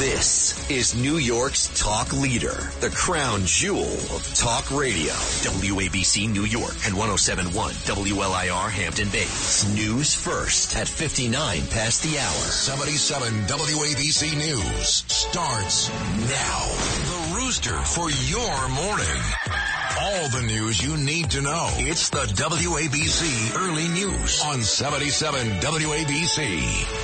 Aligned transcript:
This 0.00 0.70
is 0.70 0.94
New 0.94 1.18
York's 1.18 1.68
talk 1.78 2.12
leader, 2.14 2.70
the 2.80 2.88
crown 2.88 3.42
jewel 3.44 3.84
of 3.84 4.34
talk 4.34 4.70
radio. 4.70 5.12
WABC 5.12 6.26
New 6.32 6.44
York 6.44 6.74
and 6.86 6.96
1071 6.96 7.74
WLIR 7.74 8.70
Hampton 8.70 9.10
Bays. 9.10 9.70
News 9.74 10.14
first 10.14 10.74
at 10.74 10.88
59 10.88 11.66
past 11.68 12.02
the 12.02 12.18
hour. 12.18 12.30
77 12.30 13.42
WABC 13.42 14.36
News 14.38 15.04
starts 15.06 15.90
now. 15.90 16.64
The 17.10 17.34
Rooster 17.36 17.76
for 17.76 18.10
your 18.10 18.68
morning. 18.70 19.22
All 20.00 20.28
the 20.30 20.42
news 20.46 20.82
you 20.82 20.96
need 20.96 21.30
to 21.32 21.42
know. 21.42 21.68
It's 21.76 22.08
the 22.08 22.24
WABC 22.24 23.54
Early 23.54 23.88
News 23.88 24.42
on 24.46 24.62
77 24.62 25.46
WABC. 25.60 26.99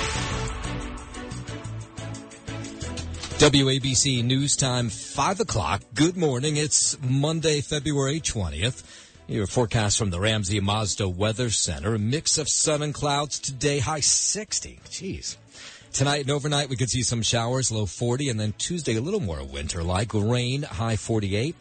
WABC 3.37 4.23
News 4.23 4.55
Time, 4.55 4.89
5 4.89 5.41
o'clock. 5.41 5.83
Good 5.93 6.17
morning. 6.17 6.57
It's 6.57 6.97
Monday, 7.07 7.61
February 7.61 8.19
20th. 8.19 8.81
Your 9.27 9.45
forecast 9.45 9.99
from 9.99 10.09
the 10.09 10.19
Ramsey 10.19 10.59
Mazda 10.59 11.07
Weather 11.07 11.51
Center. 11.51 11.93
A 11.93 11.99
mix 11.99 12.39
of 12.39 12.49
sun 12.49 12.81
and 12.81 12.95
clouds 12.95 13.37
today, 13.37 13.77
high 13.77 13.99
60. 13.99 14.79
Jeez. 14.85 15.37
Tonight 15.93 16.21
and 16.21 16.31
overnight, 16.31 16.67
we 16.67 16.77
could 16.77 16.89
see 16.89 17.03
some 17.03 17.21
showers, 17.21 17.71
low 17.71 17.85
40, 17.85 18.29
and 18.29 18.39
then 18.39 18.55
Tuesday, 18.57 18.95
a 18.95 19.01
little 19.01 19.19
more 19.19 19.43
winter 19.43 19.83
like 19.83 20.15
rain, 20.15 20.63
high 20.63 20.95
48. 20.95 21.55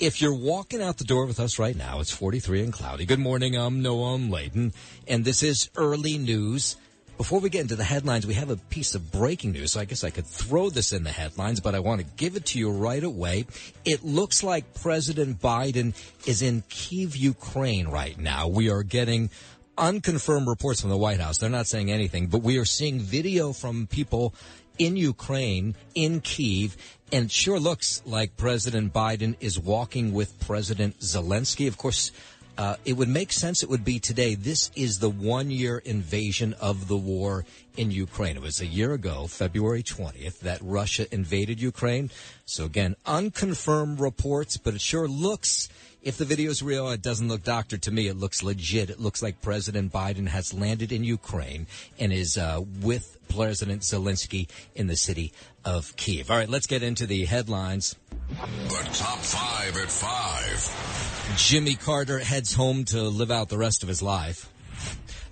If 0.00 0.20
you're 0.20 0.34
walking 0.34 0.82
out 0.82 0.98
the 0.98 1.04
door 1.04 1.26
with 1.26 1.38
us 1.38 1.60
right 1.60 1.76
now, 1.76 2.00
it's 2.00 2.10
43 2.10 2.64
and 2.64 2.72
cloudy. 2.72 3.06
Good 3.06 3.20
morning. 3.20 3.54
I'm 3.54 3.84
Noam 3.84 4.32
Laden, 4.32 4.72
and 5.06 5.24
this 5.24 5.44
is 5.44 5.70
early 5.76 6.18
news. 6.18 6.76
Before 7.20 7.38
we 7.38 7.50
get 7.50 7.60
into 7.60 7.76
the 7.76 7.84
headlines, 7.84 8.26
we 8.26 8.32
have 8.32 8.48
a 8.48 8.56
piece 8.56 8.94
of 8.94 9.12
breaking 9.12 9.52
news. 9.52 9.72
So 9.72 9.80
I 9.80 9.84
guess 9.84 10.04
I 10.04 10.08
could 10.08 10.24
throw 10.24 10.70
this 10.70 10.90
in 10.94 11.04
the 11.04 11.10
headlines, 11.10 11.60
but 11.60 11.74
I 11.74 11.78
want 11.80 12.00
to 12.00 12.06
give 12.16 12.34
it 12.34 12.46
to 12.46 12.58
you 12.58 12.70
right 12.70 13.04
away. 13.04 13.44
It 13.84 14.02
looks 14.02 14.42
like 14.42 14.72
President 14.72 15.38
Biden 15.38 15.92
is 16.26 16.40
in 16.40 16.62
Kiev, 16.70 17.14
Ukraine 17.14 17.88
right 17.88 18.18
now. 18.18 18.48
We 18.48 18.70
are 18.70 18.82
getting 18.82 19.28
unconfirmed 19.76 20.48
reports 20.48 20.80
from 20.80 20.88
the 20.88 20.96
White 20.96 21.20
House. 21.20 21.36
They're 21.36 21.50
not 21.50 21.66
saying 21.66 21.90
anything, 21.92 22.28
but 22.28 22.40
we 22.40 22.56
are 22.56 22.64
seeing 22.64 22.98
video 22.98 23.52
from 23.52 23.86
people 23.86 24.34
in 24.78 24.96
Ukraine, 24.96 25.74
in 25.94 26.22
Kiev, 26.22 26.74
and 27.12 27.30
sure 27.30 27.60
looks 27.60 28.00
like 28.06 28.38
President 28.38 28.94
Biden 28.94 29.36
is 29.40 29.58
walking 29.58 30.14
with 30.14 30.40
President 30.40 31.00
Zelensky. 31.00 31.68
Of 31.68 31.76
course, 31.76 32.12
uh, 32.58 32.76
it 32.84 32.94
would 32.94 33.08
make 33.08 33.32
sense 33.32 33.62
it 33.62 33.68
would 33.68 33.84
be 33.84 33.98
today. 33.98 34.34
This 34.34 34.70
is 34.76 34.98
the 34.98 35.10
one 35.10 35.50
year 35.50 35.78
invasion 35.78 36.54
of 36.60 36.88
the 36.88 36.96
war 36.96 37.44
in 37.76 37.90
Ukraine. 37.90 38.36
It 38.36 38.42
was 38.42 38.60
a 38.60 38.66
year 38.66 38.92
ago, 38.92 39.26
February 39.26 39.82
20th, 39.82 40.40
that 40.40 40.60
Russia 40.62 41.06
invaded 41.12 41.60
Ukraine. 41.60 42.10
So 42.44 42.64
again, 42.64 42.96
unconfirmed 43.06 44.00
reports, 44.00 44.56
but 44.56 44.74
it 44.74 44.80
sure 44.80 45.08
looks, 45.08 45.68
if 46.02 46.16
the 46.16 46.24
video 46.24 46.50
is 46.50 46.62
real, 46.62 46.88
it 46.88 47.02
doesn't 47.02 47.28
look 47.28 47.42
doctored 47.42 47.82
to 47.82 47.90
me. 47.90 48.08
It 48.08 48.16
looks 48.16 48.42
legit. 48.42 48.90
It 48.90 49.00
looks 49.00 49.22
like 49.22 49.42
President 49.42 49.92
Biden 49.92 50.28
has 50.28 50.54
landed 50.54 50.92
in 50.92 51.04
Ukraine 51.04 51.66
and 51.98 52.12
is 52.12 52.38
uh, 52.38 52.62
with 52.80 53.18
President 53.28 53.82
Zelensky 53.82 54.48
in 54.74 54.86
the 54.86 54.96
city 54.96 55.32
of 55.64 55.94
Kiev. 55.96 56.30
All 56.30 56.36
right, 56.36 56.48
let's 56.48 56.66
get 56.66 56.82
into 56.82 57.06
the 57.06 57.24
headlines. 57.26 57.96
The 58.28 58.88
top 58.92 59.18
five 59.18 59.76
at 59.76 59.90
five. 59.90 61.36
Jimmy 61.36 61.74
Carter 61.74 62.18
heads 62.18 62.54
home 62.54 62.84
to 62.86 63.02
live 63.02 63.30
out 63.30 63.48
the 63.48 63.58
rest 63.58 63.82
of 63.82 63.88
his 63.88 64.02
life. 64.02 64.50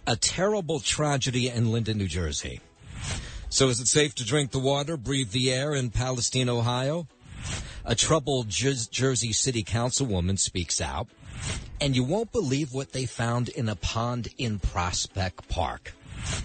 A 0.06 0.16
terrible 0.16 0.80
tragedy 0.80 1.48
in 1.48 1.72
Linden, 1.72 1.98
New 1.98 2.06
Jersey. 2.06 2.60
So 3.50 3.68
is 3.68 3.80
it 3.80 3.88
safe 3.88 4.14
to 4.16 4.24
drink 4.24 4.50
the 4.50 4.58
water, 4.58 4.96
breathe 4.96 5.30
the 5.30 5.52
air 5.52 5.74
in 5.74 5.90
Palestine, 5.90 6.48
Ohio? 6.48 7.08
A 7.88 7.94
troubled 7.94 8.50
Jersey 8.50 9.32
City 9.32 9.64
Councilwoman 9.64 10.38
speaks 10.38 10.78
out. 10.78 11.08
And 11.80 11.96
you 11.96 12.04
won't 12.04 12.32
believe 12.32 12.74
what 12.74 12.92
they 12.92 13.06
found 13.06 13.48
in 13.48 13.66
a 13.66 13.76
pond 13.76 14.28
in 14.36 14.58
Prospect 14.58 15.48
Park. 15.48 15.94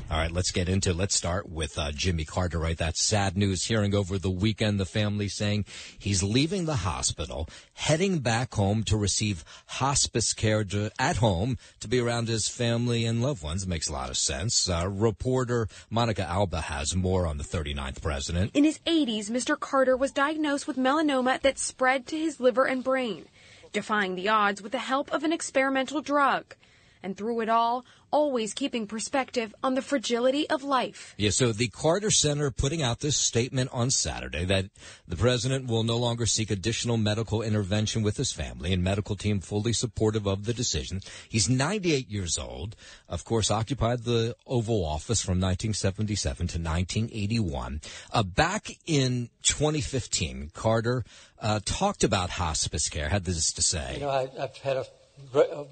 All 0.09 0.17
right, 0.17 0.31
let's 0.31 0.51
get 0.51 0.69
into. 0.69 0.93
Let's 0.93 1.15
start 1.15 1.49
with 1.49 1.77
uh, 1.77 1.91
Jimmy 1.91 2.23
Carter. 2.23 2.59
Right, 2.59 2.77
that's 2.77 3.03
sad 3.03 3.35
news. 3.35 3.65
Hearing 3.65 3.95
over 3.95 4.17
the 4.17 4.29
weekend, 4.29 4.79
the 4.79 4.85
family 4.85 5.27
saying 5.27 5.65
he's 5.97 6.21
leaving 6.21 6.65
the 6.65 6.75
hospital, 6.75 7.49
heading 7.73 8.19
back 8.19 8.53
home 8.53 8.83
to 8.83 8.97
receive 8.97 9.43
hospice 9.65 10.33
care 10.33 10.63
to, 10.65 10.91
at 10.99 11.17
home 11.17 11.57
to 11.79 11.87
be 11.87 11.99
around 11.99 12.27
his 12.27 12.47
family 12.47 13.05
and 13.05 13.21
loved 13.21 13.43
ones. 13.43 13.65
Makes 13.65 13.89
a 13.89 13.93
lot 13.93 14.09
of 14.09 14.17
sense. 14.17 14.69
Uh, 14.69 14.87
reporter 14.87 15.67
Monica 15.89 16.23
Alba 16.23 16.61
has 16.61 16.95
more 16.95 17.25
on 17.25 17.37
the 17.37 17.43
39th 17.43 18.01
president. 18.01 18.51
In 18.53 18.65
his 18.65 18.79
80s, 18.85 19.31
Mr. 19.31 19.59
Carter 19.59 19.97
was 19.97 20.11
diagnosed 20.11 20.67
with 20.67 20.77
melanoma 20.77 21.41
that 21.41 21.57
spread 21.57 22.05
to 22.07 22.17
his 22.17 22.39
liver 22.39 22.65
and 22.65 22.83
brain, 22.83 23.25
defying 23.71 24.15
the 24.15 24.29
odds 24.29 24.61
with 24.61 24.73
the 24.73 24.79
help 24.79 25.11
of 25.11 25.23
an 25.23 25.33
experimental 25.33 26.01
drug 26.01 26.55
and 27.03 27.17
through 27.17 27.41
it 27.41 27.49
all, 27.49 27.85
always 28.11 28.53
keeping 28.53 28.87
perspective 28.87 29.53
on 29.63 29.73
the 29.73 29.81
fragility 29.81 30.49
of 30.49 30.63
life. 30.63 31.15
Yeah, 31.17 31.31
so 31.31 31.51
the 31.51 31.67
Carter 31.67 32.11
Center 32.11 32.51
putting 32.51 32.81
out 32.81 32.99
this 32.99 33.17
statement 33.17 33.71
on 33.73 33.89
Saturday 33.89 34.45
that 34.45 34.65
the 35.07 35.15
president 35.15 35.67
will 35.67 35.83
no 35.83 35.97
longer 35.97 36.25
seek 36.25 36.51
additional 36.51 36.97
medical 36.97 37.41
intervention 37.41 38.03
with 38.03 38.17
his 38.17 38.31
family 38.31 38.71
and 38.71 38.83
medical 38.83 39.15
team 39.15 39.39
fully 39.39 39.73
supportive 39.73 40.27
of 40.27 40.45
the 40.45 40.53
decision. 40.53 41.01
He's 41.27 41.49
98 41.49 42.09
years 42.09 42.37
old, 42.37 42.75
of 43.09 43.25
course, 43.25 43.49
occupied 43.49 44.03
the 44.03 44.35
Oval 44.45 44.85
Office 44.85 45.21
from 45.21 45.39
1977 45.39 46.35
to 46.35 46.59
1981. 46.59 47.81
Uh, 48.11 48.23
back 48.23 48.69
in 48.85 49.29
2015, 49.41 50.51
Carter 50.53 51.03
uh, 51.41 51.59
talked 51.65 52.03
about 52.03 52.29
hospice 52.29 52.89
care, 52.89 53.09
had 53.09 53.25
this 53.25 53.51
to 53.53 53.61
say. 53.61 53.95
You 53.95 54.01
know, 54.01 54.09
I, 54.09 54.29
I've 54.39 54.55
had 54.57 54.77
a 54.77 54.83
a 54.83 54.85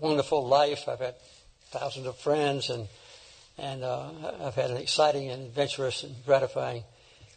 wonderful 0.01 0.47
life. 0.47 0.87
I've 0.87 0.99
had 0.99 1.15
thousands 1.71 2.07
of 2.07 2.17
friends, 2.17 2.69
and 2.69 2.87
and 3.57 3.83
uh, 3.83 4.09
I've 4.43 4.55
had 4.55 4.71
an 4.71 4.77
exciting 4.77 5.29
and 5.29 5.43
adventurous 5.43 6.03
and 6.03 6.15
gratifying 6.25 6.83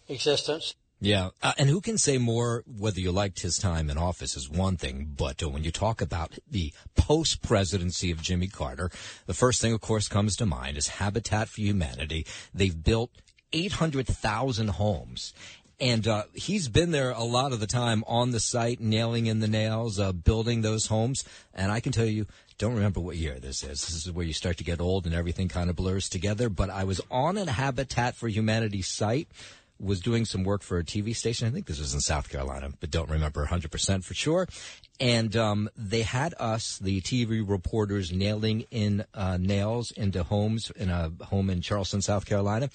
existence. 0.08 0.74
Yeah, 1.00 1.30
uh, 1.42 1.53
and 1.58 1.69
who 1.69 1.80
can 1.80 1.98
say 1.98 2.19
more? 2.19 2.64
Whether 2.66 3.00
you 3.00 3.12
liked 3.12 3.41
his 3.41 3.58
time 3.58 3.91
in 3.91 3.98
office 3.98 4.36
is 4.36 4.48
one 4.48 4.76
thing, 4.76 5.12
but 5.16 5.42
uh, 5.42 5.48
when 5.48 5.64
you 5.64 5.70
talk 5.70 6.00
about 6.00 6.38
the 6.50 6.72
post 6.94 7.42
presidency 7.42 8.10
of 8.10 8.22
Jimmy 8.22 8.47
Carter, 8.47 8.91
the 9.26 9.34
first 9.34 9.60
thing, 9.60 9.72
of 9.72 9.80
course, 9.80 10.08
comes 10.08 10.34
to 10.36 10.47
mind 10.47 10.78
is 10.78 10.88
Habitat 10.88 11.48
for 11.48 11.60
Humanity. 11.60 12.26
They've 12.54 12.82
built 12.82 13.10
800,000 13.53 14.69
homes. 14.69 15.34
And 15.80 16.06
uh, 16.06 16.24
he's 16.34 16.68
been 16.68 16.92
there 16.92 17.10
a 17.10 17.24
lot 17.24 17.52
of 17.52 17.60
the 17.60 17.66
time 17.66 18.04
on 18.06 18.30
the 18.30 18.40
site, 18.40 18.80
nailing 18.80 19.26
in 19.26 19.40
the 19.40 19.48
nails, 19.48 19.98
uh, 19.98 20.12
building 20.12 20.62
those 20.62 20.86
homes. 20.86 21.24
And 21.52 21.72
I 21.72 21.80
can 21.80 21.92
tell 21.92 22.06
you, 22.06 22.26
don't 22.58 22.74
remember 22.74 23.00
what 23.00 23.16
year 23.16 23.40
this 23.40 23.64
is. 23.64 23.80
This 23.80 24.06
is 24.06 24.12
where 24.12 24.24
you 24.24 24.32
start 24.32 24.58
to 24.58 24.64
get 24.64 24.80
old 24.80 25.06
and 25.06 25.14
everything 25.14 25.48
kind 25.48 25.68
of 25.68 25.76
blurs 25.76 26.08
together. 26.08 26.48
But 26.48 26.70
I 26.70 26.84
was 26.84 27.00
on 27.10 27.36
a 27.36 27.50
Habitat 27.50 28.14
for 28.14 28.28
Humanity 28.28 28.82
site 28.82 29.28
was 29.80 30.00
doing 30.00 30.24
some 30.24 30.44
work 30.44 30.62
for 30.62 30.78
a 30.78 30.84
TV 30.84 31.15
station. 31.15 31.48
I 31.48 31.50
think 31.50 31.66
this 31.66 31.80
was 31.80 31.94
in 31.94 32.00
South 32.00 32.28
Carolina, 32.28 32.70
but 32.80 32.91
don't 32.91 33.10
remember 33.10 33.44
100% 33.44 34.04
for 34.04 34.15
sure. 34.15 34.48
And 35.00 35.34
um, 35.34 35.68
they 35.76 36.02
had 36.02 36.34
us, 36.38 36.78
the 36.78 37.00
TV 37.00 37.42
reporters, 37.46 38.12
nailing 38.12 38.64
in 38.70 39.04
uh, 39.12 39.38
nails 39.41 39.91
into 39.91 40.22
homes 40.22 40.70
in 40.70 40.88
a 40.88 41.10
home 41.24 41.50
in 41.50 41.60
Charleston, 41.60 42.00
South 42.00 42.26
Carolina. 42.26 42.70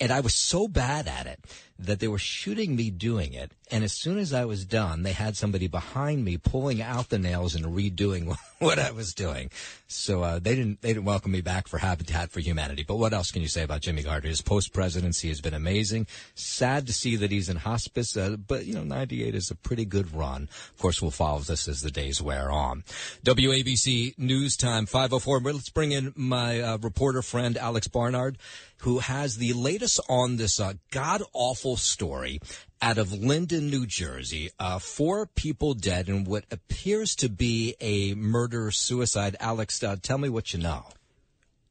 And 0.00 0.12
I 0.12 0.20
was 0.20 0.34
so 0.34 0.68
bad 0.68 1.08
at 1.08 1.26
it 1.26 1.40
that 1.80 2.00
they 2.00 2.08
were 2.08 2.18
shooting 2.18 2.74
me 2.74 2.90
doing 2.90 3.34
it. 3.34 3.52
And 3.70 3.84
as 3.84 3.92
soon 3.92 4.18
as 4.18 4.32
I 4.32 4.44
was 4.44 4.64
done, 4.64 5.02
they 5.02 5.12
had 5.12 5.36
somebody 5.36 5.68
behind 5.68 6.24
me 6.24 6.36
pulling 6.36 6.80
out 6.82 7.08
the 7.08 7.18
nails 7.18 7.54
and 7.54 7.66
redoing 7.66 8.34
what 8.58 8.78
I 8.78 8.90
was 8.90 9.12
doing. 9.12 9.50
So 9.86 10.22
uh, 10.22 10.38
they 10.38 10.54
didn't 10.54 10.80
they 10.80 10.88
didn't 10.88 11.04
welcome 11.04 11.32
me 11.32 11.40
back 11.40 11.68
for 11.68 11.78
Habitat 11.78 12.30
for 12.30 12.40
Humanity. 12.40 12.84
But 12.86 12.96
what 12.96 13.12
else 13.12 13.30
can 13.30 13.42
you 13.42 13.48
say 13.48 13.62
about 13.62 13.82
Jimmy 13.82 14.02
Carter? 14.02 14.28
His 14.28 14.42
post 14.42 14.72
presidency 14.72 15.28
has 15.28 15.40
been 15.40 15.54
amazing. 15.54 16.06
Sad 16.34 16.86
to 16.86 16.92
see 16.92 17.16
that 17.16 17.30
he's 17.30 17.48
in 17.48 17.56
hospice, 17.56 18.16
uh, 18.16 18.36
but 18.36 18.66
you 18.66 18.74
know, 18.74 18.84
98 18.84 19.34
is 19.34 19.50
a 19.50 19.54
pretty 19.54 19.84
good 19.84 20.14
run. 20.14 20.48
Of 20.72 20.78
course, 20.78 21.02
we'll 21.02 21.10
follow 21.10 21.40
the 21.40 21.56
ridiculous 21.58 21.68
as 21.68 21.82
the 21.82 21.90
days 21.90 22.22
wear 22.22 22.50
on. 22.50 22.84
WABC 23.24 24.18
News 24.18 24.56
Time 24.56 24.86
504. 24.86 25.40
Let's 25.40 25.70
bring 25.70 25.92
in 25.92 26.12
my 26.16 26.60
uh, 26.60 26.78
reporter 26.78 27.22
friend 27.22 27.56
Alex 27.56 27.88
Barnard, 27.88 28.38
who 28.78 28.98
has 29.00 29.36
the 29.36 29.52
latest 29.52 30.00
on 30.08 30.36
this 30.36 30.60
uh, 30.60 30.74
god 30.90 31.22
awful 31.32 31.76
story 31.76 32.40
out 32.80 32.98
of 32.98 33.12
Linden, 33.12 33.70
New 33.70 33.86
Jersey. 33.86 34.50
Uh, 34.58 34.78
four 34.78 35.26
people 35.26 35.74
dead 35.74 36.08
in 36.08 36.24
what 36.24 36.44
appears 36.50 37.16
to 37.16 37.28
be 37.28 37.74
a 37.80 38.14
murder 38.14 38.70
suicide. 38.70 39.36
Alex, 39.40 39.82
uh, 39.82 39.96
tell 40.00 40.18
me 40.18 40.28
what 40.28 40.52
you 40.52 40.60
know. 40.60 40.86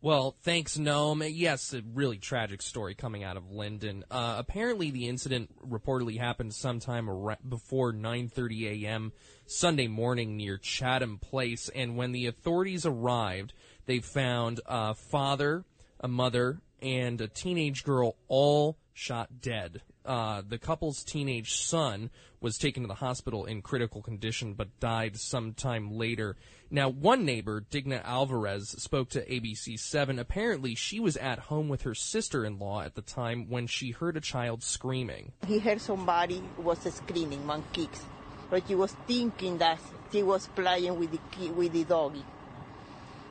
Well, 0.08 0.38
thanks, 0.42 0.78
Noam. 0.78 1.30
Yes, 1.36 1.74
a 1.74 1.82
really 1.94 2.18
tragic 2.18 2.62
story 2.62 2.96
coming 2.96 3.26
out 3.26 3.36
of 3.36 3.52
Linden. 3.52 4.06
Uh, 4.10 4.36
apparently, 4.38 4.90
the 4.90 5.10
incident 5.10 5.52
reportedly 5.70 6.18
happened 6.18 6.54
sometime 6.54 7.10
before 7.50 7.92
9:30 7.92 8.86
a.m. 8.86 9.12
Sunday 9.48 9.90
morning 9.90 10.38
near 10.38 10.58
Chatham 10.58 11.18
Place, 11.18 11.68
and 11.76 11.98
when 11.98 12.14
the 12.14 12.26
authorities 12.26 12.86
arrived, 12.86 13.52
they 13.86 14.00
found 14.00 14.62
a 14.66 14.94
father, 14.94 15.66
a 16.00 16.08
mother, 16.08 16.62
and 16.82 17.20
a 17.22 17.28
teenage 17.28 17.84
girl 17.84 18.16
all 18.28 18.78
shot 18.94 19.42
dead. 19.42 19.82
Uh, 20.06 20.42
the 20.48 20.58
couple's 20.58 21.04
teenage 21.04 21.58
son 21.58 22.10
was 22.40 22.58
taken 22.58 22.84
to 22.84 22.88
the 22.88 22.96
hospital 22.96 23.46
in 23.46 23.62
critical 23.62 24.02
condition 24.02 24.54
but 24.54 24.80
died 24.80 25.18
sometime 25.18 25.92
later. 25.92 26.36
Now, 26.70 26.90
one 26.90 27.26
neighbor, 27.26 27.62
Digna 27.70 28.02
Alvarez, 28.04 28.70
spoke 28.70 29.10
to 29.10 29.26
ABC 29.26 29.80
7. 29.80 30.18
Apparently, 30.20 30.76
she 30.76 31.00
was 31.00 31.18
at 31.18 31.40
home 31.40 31.70
with 31.70 31.84
her 31.84 31.96
sister 31.96 32.46
in 32.46 32.60
law 32.60 32.82
at 32.82 32.96
the 32.96 33.02
time 33.02 33.50
when 33.50 33.68
she 33.68 33.92
heard 33.92 34.18
a 34.18 34.22
child 34.22 34.64
screaming. 34.64 35.32
He 35.46 35.60
heard 35.60 35.82
somebody 35.82 36.42
was 36.58 36.80
screaming, 36.94 37.46
one 37.46 37.64
kicks, 37.74 38.04
but 38.50 38.64
he 38.64 38.76
was 38.76 38.94
thinking 39.08 39.58
that 39.60 39.80
he 40.12 40.24
was 40.24 40.48
playing 40.48 40.98
with 40.98 41.12
the, 41.12 41.50
with 41.52 41.74
the 41.74 41.84
doggy. 41.84 42.26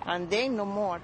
And 0.05 0.31
then 0.31 0.57
no 0.57 0.65
more. 0.65 1.01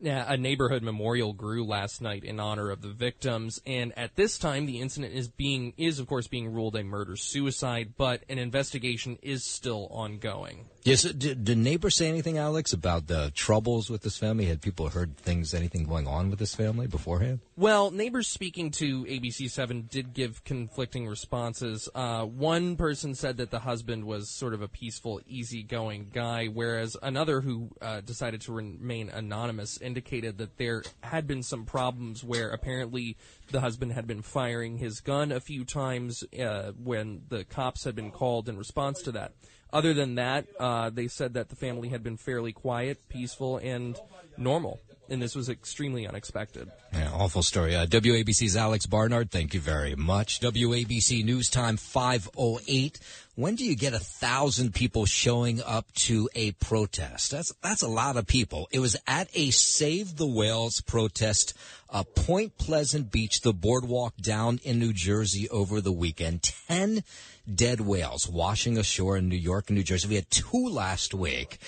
A 0.00 0.36
neighborhood 0.36 0.82
memorial 0.84 1.32
grew 1.32 1.64
last 1.64 2.00
night 2.00 2.22
in 2.22 2.38
honor 2.38 2.70
of 2.70 2.82
the 2.82 2.90
victims, 2.90 3.60
and 3.66 3.92
at 3.98 4.14
this 4.14 4.38
time, 4.38 4.66
the 4.66 4.80
incident 4.80 5.12
is 5.12 5.26
being 5.26 5.74
is 5.76 5.98
of 5.98 6.06
course 6.06 6.28
being 6.28 6.52
ruled 6.52 6.76
a 6.76 6.84
murder 6.84 7.16
suicide, 7.16 7.94
but 7.96 8.22
an 8.28 8.38
investigation 8.38 9.18
is 9.22 9.44
still 9.44 9.88
ongoing. 9.90 10.66
Yes, 10.88 11.02
did, 11.02 11.44
did 11.44 11.58
neighbors 11.58 11.96
say 11.96 12.08
anything, 12.08 12.38
Alex, 12.38 12.72
about 12.72 13.08
the 13.08 13.30
troubles 13.34 13.90
with 13.90 14.00
this 14.00 14.16
family? 14.16 14.46
Had 14.46 14.62
people 14.62 14.88
heard 14.88 15.18
things, 15.18 15.52
anything 15.52 15.84
going 15.84 16.06
on 16.06 16.30
with 16.30 16.38
this 16.38 16.54
family 16.54 16.86
beforehand? 16.86 17.40
Well, 17.58 17.90
neighbors 17.90 18.26
speaking 18.26 18.70
to 18.70 19.04
ABC 19.04 19.50
Seven 19.50 19.86
did 19.90 20.14
give 20.14 20.42
conflicting 20.44 21.06
responses. 21.06 21.90
Uh, 21.94 22.24
one 22.24 22.76
person 22.76 23.14
said 23.14 23.36
that 23.36 23.50
the 23.50 23.58
husband 23.58 24.04
was 24.04 24.30
sort 24.30 24.54
of 24.54 24.62
a 24.62 24.68
peaceful, 24.68 25.20
easygoing 25.26 26.08
guy, 26.10 26.46
whereas 26.46 26.96
another 27.02 27.42
who 27.42 27.68
uh, 27.82 28.00
decided 28.00 28.40
to 28.42 28.52
remain 28.52 29.10
anonymous 29.10 29.76
indicated 29.82 30.38
that 30.38 30.56
there 30.56 30.82
had 31.02 31.26
been 31.26 31.42
some 31.42 31.66
problems 31.66 32.24
where 32.24 32.48
apparently 32.48 33.18
the 33.50 33.60
husband 33.60 33.92
had 33.92 34.06
been 34.06 34.22
firing 34.22 34.78
his 34.78 35.00
gun 35.00 35.32
a 35.32 35.40
few 35.40 35.66
times 35.66 36.24
uh, 36.42 36.72
when 36.82 37.20
the 37.28 37.44
cops 37.44 37.84
had 37.84 37.94
been 37.94 38.10
called 38.10 38.48
in 38.48 38.56
response 38.56 39.02
to 39.02 39.12
that. 39.12 39.34
Other 39.72 39.92
than 39.92 40.14
that, 40.14 40.46
uh, 40.58 40.90
they 40.90 41.08
said 41.08 41.34
that 41.34 41.50
the 41.50 41.56
family 41.56 41.88
had 41.88 42.02
been 42.02 42.16
fairly 42.16 42.52
quiet, 42.52 43.08
peaceful, 43.08 43.58
and 43.58 43.98
normal. 44.36 44.80
And 45.10 45.22
this 45.22 45.34
was 45.34 45.48
extremely 45.48 46.06
unexpected. 46.06 46.70
Yeah, 46.92 47.10
awful 47.12 47.42
story. 47.42 47.74
Uh, 47.74 47.86
WABC's 47.86 48.56
Alex 48.56 48.86
Barnard, 48.86 49.30
thank 49.30 49.54
you 49.54 49.60
very 49.60 49.94
much. 49.94 50.40
WABC 50.40 51.24
News 51.24 51.48
Time 51.48 51.78
508. 51.78 52.98
When 53.34 53.54
do 53.54 53.64
you 53.64 53.76
get 53.76 53.94
a 53.94 54.00
thousand 54.00 54.74
people 54.74 55.06
showing 55.06 55.62
up 55.62 55.90
to 56.06 56.28
a 56.34 56.52
protest? 56.52 57.30
That's 57.30 57.52
that's 57.62 57.82
a 57.82 57.88
lot 57.88 58.16
of 58.16 58.26
people. 58.26 58.68
It 58.72 58.80
was 58.80 58.96
at 59.06 59.28
a 59.32 59.50
Save 59.50 60.16
the 60.16 60.26
Whales 60.26 60.80
protest, 60.80 61.54
uh, 61.88 62.02
Point 62.02 62.58
Pleasant 62.58 63.12
Beach, 63.12 63.40
the 63.40 63.52
boardwalk 63.52 64.16
down 64.16 64.58
in 64.64 64.80
New 64.80 64.92
Jersey 64.92 65.48
over 65.50 65.80
the 65.80 65.92
weekend. 65.92 66.42
Ten 66.42 67.04
dead 67.52 67.80
whales 67.80 68.28
washing 68.28 68.76
ashore 68.76 69.16
in 69.16 69.28
New 69.28 69.36
York 69.36 69.68
and 69.68 69.76
New 69.76 69.84
Jersey. 69.84 70.08
We 70.08 70.16
had 70.16 70.30
two 70.30 70.68
last 70.68 71.14
week. 71.14 71.58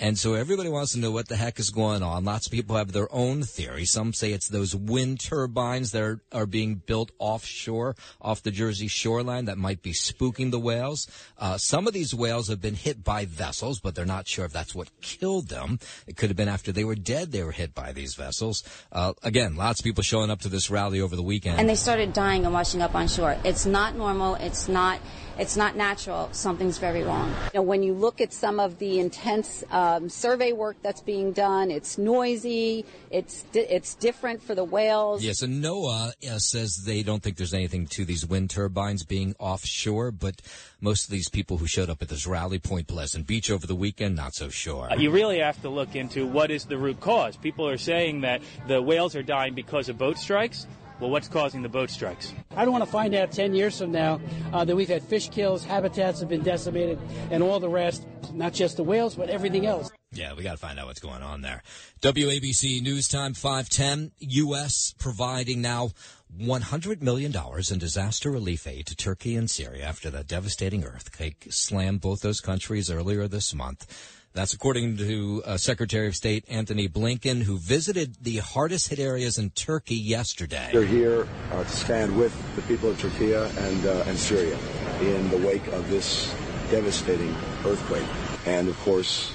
And 0.00 0.18
so 0.18 0.32
everybody 0.32 0.70
wants 0.70 0.92
to 0.92 0.98
know 0.98 1.10
what 1.10 1.28
the 1.28 1.36
heck 1.36 1.58
is 1.58 1.68
going 1.68 2.02
on. 2.02 2.24
Lots 2.24 2.46
of 2.46 2.52
people 2.52 2.74
have 2.76 2.92
their 2.92 3.12
own 3.14 3.42
theory. 3.42 3.84
Some 3.84 4.14
say 4.14 4.32
it's 4.32 4.48
those 4.48 4.74
wind 4.74 5.20
turbines 5.20 5.92
that 5.92 6.02
are, 6.02 6.22
are 6.32 6.46
being 6.46 6.76
built 6.76 7.12
offshore, 7.18 7.94
off 8.18 8.42
the 8.42 8.50
Jersey 8.50 8.88
shoreline 8.88 9.44
that 9.44 9.58
might 9.58 9.82
be 9.82 9.92
spooking 9.92 10.50
the 10.50 10.58
whales. 10.58 11.06
Uh, 11.36 11.58
some 11.58 11.86
of 11.86 11.92
these 11.92 12.14
whales 12.14 12.48
have 12.48 12.62
been 12.62 12.76
hit 12.76 13.04
by 13.04 13.26
vessels, 13.26 13.78
but 13.78 13.94
they're 13.94 14.06
not 14.06 14.26
sure 14.26 14.46
if 14.46 14.54
that's 14.54 14.74
what 14.74 14.88
killed 15.02 15.48
them. 15.48 15.78
It 16.06 16.16
could 16.16 16.30
have 16.30 16.36
been 16.36 16.48
after 16.48 16.72
they 16.72 16.84
were 16.84 16.94
dead 16.94 17.30
they 17.30 17.44
were 17.44 17.52
hit 17.52 17.74
by 17.74 17.92
these 17.92 18.14
vessels. 18.14 18.64
Uh, 18.90 19.12
again, 19.22 19.54
lots 19.54 19.80
of 19.80 19.84
people 19.84 20.02
showing 20.02 20.30
up 20.30 20.40
to 20.40 20.48
this 20.48 20.70
rally 20.70 21.02
over 21.02 21.14
the 21.14 21.22
weekend. 21.22 21.60
And 21.60 21.68
they 21.68 21.74
started 21.74 22.14
dying 22.14 22.46
and 22.46 22.54
washing 22.54 22.80
up 22.80 22.94
on 22.94 23.06
shore. 23.06 23.36
It's 23.44 23.66
not 23.66 23.96
normal. 23.96 24.36
It's 24.36 24.66
not 24.66 24.98
it's 25.40 25.56
not 25.56 25.74
natural. 25.74 26.28
Something's 26.32 26.76
very 26.76 27.02
wrong. 27.02 27.30
You 27.54 27.60
know, 27.60 27.62
when 27.62 27.82
you 27.82 27.94
look 27.94 28.20
at 28.20 28.32
some 28.32 28.60
of 28.60 28.78
the 28.78 29.00
intense 29.00 29.64
um, 29.70 30.10
survey 30.10 30.52
work 30.52 30.76
that's 30.82 31.00
being 31.00 31.32
done, 31.32 31.70
it's 31.70 31.96
noisy. 31.96 32.84
It's 33.10 33.44
di- 33.44 33.60
it's 33.60 33.94
different 33.94 34.42
for 34.42 34.54
the 34.54 34.64
whales. 34.64 35.24
Yes, 35.24 35.40
and 35.40 35.64
NOAA 35.64 36.12
uh, 36.30 36.38
says 36.38 36.84
they 36.84 37.02
don't 37.02 37.22
think 37.22 37.38
there's 37.38 37.54
anything 37.54 37.86
to 37.88 38.04
these 38.04 38.26
wind 38.26 38.50
turbines 38.50 39.02
being 39.02 39.34
offshore, 39.38 40.10
but 40.10 40.42
most 40.80 41.04
of 41.04 41.10
these 41.10 41.30
people 41.30 41.56
who 41.56 41.66
showed 41.66 41.88
up 41.88 42.02
at 42.02 42.08
this 42.08 42.26
rally, 42.26 42.58
Point 42.58 42.86
Pleasant 42.86 43.26
Beach 43.26 43.50
over 43.50 43.66
the 43.66 43.74
weekend, 43.74 44.16
not 44.16 44.34
so 44.34 44.50
sure. 44.50 44.88
Uh, 44.90 44.96
you 44.96 45.10
really 45.10 45.38
have 45.38 45.60
to 45.62 45.70
look 45.70 45.96
into 45.96 46.26
what 46.26 46.50
is 46.50 46.66
the 46.66 46.76
root 46.76 47.00
cause. 47.00 47.36
People 47.36 47.66
are 47.66 47.78
saying 47.78 48.20
that 48.20 48.42
the 48.66 48.82
whales 48.82 49.16
are 49.16 49.22
dying 49.22 49.54
because 49.54 49.88
of 49.88 49.96
boat 49.96 50.18
strikes. 50.18 50.66
Well, 51.00 51.08
what's 51.08 51.28
causing 51.28 51.62
the 51.62 51.68
boat 51.68 51.88
strikes? 51.88 52.34
I 52.54 52.64
don't 52.64 52.72
want 52.72 52.84
to 52.84 52.90
find 52.90 53.14
out 53.14 53.32
10 53.32 53.54
years 53.54 53.78
from 53.78 53.90
now 53.90 54.20
uh, 54.52 54.64
that 54.66 54.76
we've 54.76 54.88
had 54.88 55.02
fish 55.02 55.30
kills, 55.30 55.64
habitats 55.64 56.20
have 56.20 56.28
been 56.28 56.42
decimated, 56.42 56.98
and 57.30 57.42
all 57.42 57.58
the 57.58 57.70
rest, 57.70 58.06
not 58.34 58.52
just 58.52 58.76
the 58.76 58.84
whales, 58.84 59.14
but 59.14 59.30
everything 59.30 59.64
else. 59.64 59.90
Yeah, 60.12 60.34
we 60.34 60.42
got 60.42 60.52
to 60.52 60.56
find 60.58 60.78
out 60.78 60.88
what's 60.88 61.00
going 61.00 61.22
on 61.22 61.40
there. 61.40 61.62
WABC 62.02 62.82
News 62.82 63.08
Time 63.08 63.32
510, 63.32 64.12
U.S. 64.18 64.92
providing 64.98 65.62
now 65.62 65.92
$100 66.38 67.00
million 67.00 67.32
in 67.70 67.78
disaster 67.78 68.30
relief 68.30 68.66
aid 68.66 68.86
to 68.86 68.96
Turkey 68.96 69.36
and 69.36 69.48
Syria 69.48 69.84
after 69.84 70.10
that 70.10 70.26
devastating 70.26 70.84
earthquake 70.84 71.46
slammed 71.48 72.02
both 72.02 72.20
those 72.20 72.40
countries 72.40 72.90
earlier 72.90 73.26
this 73.26 73.54
month. 73.54 74.19
That's 74.32 74.54
according 74.54 74.96
to 74.98 75.42
uh, 75.44 75.56
Secretary 75.56 76.06
of 76.06 76.14
State 76.14 76.44
Antony 76.48 76.88
Blinken, 76.88 77.42
who 77.42 77.58
visited 77.58 78.22
the 78.22 78.36
hardest 78.36 78.88
hit 78.88 79.00
areas 79.00 79.38
in 79.38 79.50
Turkey 79.50 79.96
yesterday. 79.96 80.70
They're 80.72 80.84
here 80.84 81.26
uh, 81.50 81.64
to 81.64 81.68
stand 81.68 82.16
with 82.16 82.32
the 82.54 82.62
people 82.62 82.90
of 82.90 83.00
Turkey 83.00 83.32
and, 83.34 83.86
uh, 83.86 84.04
and 84.06 84.16
Syria 84.16 84.56
in 85.00 85.28
the 85.30 85.38
wake 85.38 85.66
of 85.68 85.90
this 85.90 86.32
devastating 86.70 87.34
earthquake. 87.64 88.06
And 88.46 88.68
of 88.68 88.78
course, 88.80 89.32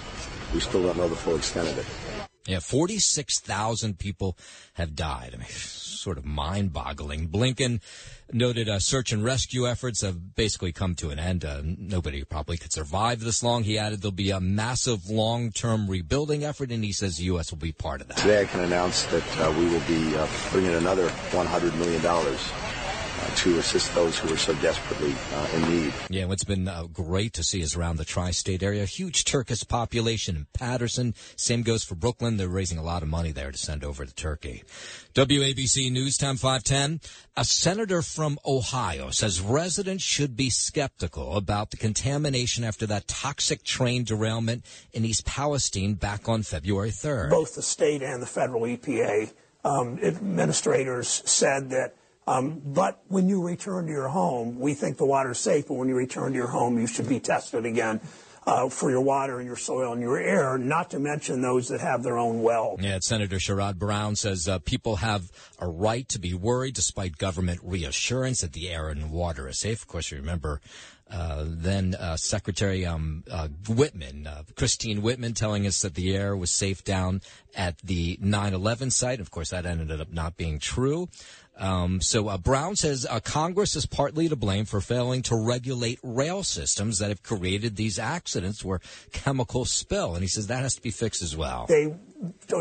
we 0.54 0.62
still 0.62 0.84
don't 0.84 0.98
know 0.98 1.10
the 1.10 1.16
full 1.16 1.36
extent 1.36 1.68
of 1.68 1.78
it. 1.78 1.86
Yeah, 2.48 2.60
46,000 2.60 3.98
people 3.98 4.38
have 4.74 4.96
died. 4.96 5.32
I 5.34 5.38
mean, 5.38 5.48
sort 5.50 6.18
of 6.20 6.26
mind 6.26 6.72
boggling. 6.72 7.28
Blinken 7.28 7.82
noted 8.32 8.70
uh, 8.70 8.78
search 8.80 9.12
and 9.12 9.24
rescue 9.24 9.68
efforts 9.68 10.02
have 10.02 10.36
basically 10.36 10.72
come 10.72 10.94
to 10.96 11.10
an 11.10 11.18
end. 11.18 11.44
Uh, 11.44 11.62
nobody 11.64 12.24
probably 12.24 12.58
could 12.58 12.72
survive 12.72 13.22
this 13.22 13.42
long. 13.42 13.64
He 13.64 13.80
added 13.80 14.02
there'll 14.02 14.12
be 14.12 14.30
a 14.30 14.40
massive 14.40 15.10
long 15.10 15.52
term 15.52 15.88
rebuilding 15.90 16.44
effort, 16.44 16.72
and 16.72 16.84
he 16.84 16.92
says 16.92 17.18
the 17.18 17.24
U.S. 17.26 17.52
will 17.52 17.58
be 17.58 17.72
part 17.72 18.02
of 18.02 18.08
that. 18.10 18.18
Today 18.18 18.42
I 18.42 18.46
can 18.46 18.62
announce 18.62 19.04
that 19.08 19.40
uh, 19.40 19.52
we 19.58 19.66
will 19.66 19.82
be 19.88 20.16
uh, 20.16 20.28
bringing 20.52 20.76
another 20.76 21.08
$100 21.32 21.76
million 21.78 22.02
to 23.36 23.60
assist 23.60 23.94
those 23.96 24.18
who 24.18 24.34
are 24.34 24.38
so 24.38 24.54
desperately 24.56 25.14
uh, 25.34 25.48
in 25.56 25.70
need. 25.70 25.94
Yeah, 26.10 26.26
what's 26.26 26.44
been 26.44 26.68
uh, 26.68 26.84
great 26.92 27.34
to 27.34 27.44
see 27.44 27.62
is 27.62 27.76
around 27.76 27.98
the 27.98 28.06
tri-state 28.06 28.64
area, 28.64 28.86
huge 28.86 29.26
Turkish 29.26 29.68
population 29.68 30.36
in 30.36 30.48
Paterson. 30.54 31.16
Same 31.36 31.64
goes 31.64 31.84
for 31.84 31.96
Brooklyn. 31.96 32.38
They're 32.38 32.48
raising 32.48 32.78
a 32.78 32.84
lot 32.84 33.04
of 33.04 33.10
money 33.10 33.32
there 33.32 33.52
to 33.52 33.58
send 33.58 33.84
over 33.84 34.06
to 34.06 34.14
Turkey. 34.14 34.64
WABC 35.14 35.92
News 35.92 36.18
Time 36.18 36.38
510. 36.38 37.00
A 37.38 37.44
senator 37.44 38.02
from 38.02 38.38
Ohio 38.46 39.10
says 39.10 39.42
residents 39.42 40.04
should 40.04 40.36
be 40.36 40.50
skeptical 40.50 41.36
about 41.36 41.72
the 41.72 41.78
contamination 41.78 42.64
after 42.64 42.86
that 42.86 43.08
toxic 43.08 43.64
train 43.64 44.04
derailment 44.04 44.64
in 44.94 45.04
East 45.04 45.26
Palestine 45.26 45.96
back 45.96 46.30
on 46.30 46.44
February 46.44 46.92
3rd. 46.92 47.30
Both 47.30 47.56
the 47.56 47.62
state 47.62 48.02
and 48.02 48.22
the 48.22 48.28
federal 48.28 48.62
EPA 48.62 49.34
um, 49.66 50.00
administrators 50.02 51.24
said 51.26 51.72
that 51.72 51.96
um, 52.28 52.62
but 52.64 53.02
when 53.08 53.30
you 53.30 53.46
return 53.46 53.86
to 53.86 53.92
your 53.92 54.08
home, 54.08 54.60
we 54.60 54.74
think 54.74 54.98
the 54.98 55.06
water's 55.06 55.40
safe, 55.40 55.68
but 55.68 55.76
when 55.76 55.88
you 55.88 55.96
return 55.96 56.32
to 56.32 56.38
your 56.38 56.48
home, 56.48 56.80
you 56.80 56.88
should 56.88 57.08
be 57.08 57.20
tested 57.20 57.66
again. 57.66 58.02
uh, 58.48 58.70
for 58.70 58.92
your 58.92 59.02
water 59.02 59.40
and 59.40 59.48
your 59.48 59.56
soil 59.56 59.94
and 59.94 60.02
your 60.02 60.18
air, 60.18 60.58
not 60.58 60.92
to 60.92 61.00
mention 61.00 61.42
those 61.42 61.70
that 61.70 61.82
have 61.82 62.04
their 62.04 62.18
own 62.18 62.42
well. 62.44 62.78
Yeah, 62.80 63.00
Senator 63.00 63.38
Sherrod 63.38 63.78
Brown 63.78 64.16
says 64.16 64.48
uh, 64.48 64.60
people 64.60 64.98
have 64.98 65.32
a 65.60 65.68
right 65.68 66.08
to 66.10 66.20
be 66.20 66.34
worried 66.34 66.76
despite 66.76 67.18
government 67.18 67.60
reassurance 67.64 68.42
that 68.42 68.54
the 68.54 68.70
air 68.70 68.90
and 68.90 69.12
water 69.12 69.48
is 69.48 69.60
safe. 69.60 69.82
Of 69.82 69.88
course, 69.88 70.12
you 70.12 70.18
remember 70.18 70.62
uh, 71.10 71.44
then 71.48 71.96
uh, 71.96 72.18
Secretary 72.18 72.86
um, 72.86 73.24
uh, 73.30 73.48
Whitman, 73.70 74.26
uh, 74.26 74.44
Christine 74.56 75.02
Whitman, 75.02 75.34
telling 75.34 75.68
us 75.68 75.82
that 75.82 75.94
the 75.94 76.16
air 76.16 76.36
was 76.36 76.50
safe 76.50 76.84
down 76.84 77.22
at 77.56 77.78
the 77.80 78.18
9/11 78.18 78.92
site. 78.92 79.20
Of 79.20 79.30
course, 79.30 79.52
that 79.52 79.66
ended 79.68 80.02
up 80.02 80.12
not 80.12 80.36
being 80.36 80.58
true. 80.58 81.10
Um, 81.58 82.02
so 82.02 82.28
uh, 82.28 82.38
Brown 82.38 82.76
says 82.76 83.06
uh, 83.10 83.20
Congress 83.22 83.76
is 83.76 83.86
partly 83.86 84.28
to 84.28 84.36
blame 84.36 84.66
for 84.66 84.82
failing 84.82 85.22
to 85.24 85.36
regulate 85.36 86.00
rail 86.04 86.44
systems 86.44 87.00
that 87.00 87.10
have 87.10 87.24
created 87.24 87.76
these 87.76 87.98
accidents 87.98 88.64
where 88.64 88.82
chemicals 89.12 89.72
spill, 89.72 90.16
and 90.16 90.22
he 90.22 90.28
says 90.28 90.48
that 90.48 90.62
has 90.62 90.76
to 90.76 90.82
be 90.82 90.92
fixed 90.92 91.22
as 91.22 91.36
well. 91.36 91.66
They 91.68 91.96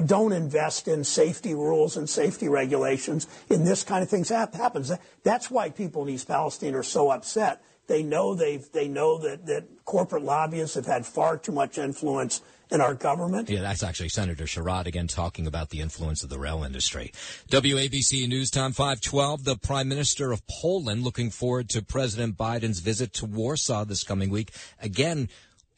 don't 0.06 0.32
invest 0.32 0.86
in 0.86 1.02
safety 1.02 1.54
rules 1.54 1.96
and 1.96 2.08
safety 2.08 2.48
regulations, 2.48 3.26
and 3.50 3.66
this 3.66 3.82
kind 3.82 4.02
of 4.02 4.08
things 4.08 4.28
That 4.28 4.54
happens. 4.54 4.92
That's 5.24 5.50
why 5.50 5.70
people 5.70 6.02
in 6.02 6.10
East 6.10 6.28
Palestine 6.28 6.74
are 6.74 6.82
so 6.84 7.10
upset 7.10 7.62
they 7.86 8.02
know 8.02 8.34
they've 8.34 8.70
they 8.72 8.88
know 8.88 9.18
that, 9.18 9.46
that 9.46 9.84
corporate 9.84 10.22
lobbyists 10.22 10.74
have 10.74 10.86
had 10.86 11.04
far 11.04 11.36
too 11.36 11.52
much 11.52 11.78
influence 11.78 12.40
in 12.74 12.80
our 12.80 12.94
government. 12.94 13.48
Yeah, 13.48 13.62
that's 13.62 13.82
actually 13.82 14.08
Senator 14.08 14.44
Sherrod 14.44 14.86
again 14.86 15.06
talking 15.06 15.46
about 15.46 15.70
the 15.70 15.80
influence 15.80 16.22
of 16.22 16.28
the 16.28 16.38
rail 16.38 16.64
industry. 16.64 17.12
WABC 17.50 18.28
News 18.28 18.50
Time 18.50 18.72
512. 18.72 19.44
The 19.44 19.56
Prime 19.56 19.88
Minister 19.88 20.32
of 20.32 20.42
Poland 20.46 21.02
looking 21.02 21.30
forward 21.30 21.68
to 21.70 21.82
President 21.82 22.36
Biden's 22.36 22.80
visit 22.80 23.12
to 23.14 23.26
Warsaw 23.26 23.84
this 23.84 24.02
coming 24.02 24.28
week. 24.28 24.50
Again, 24.82 25.28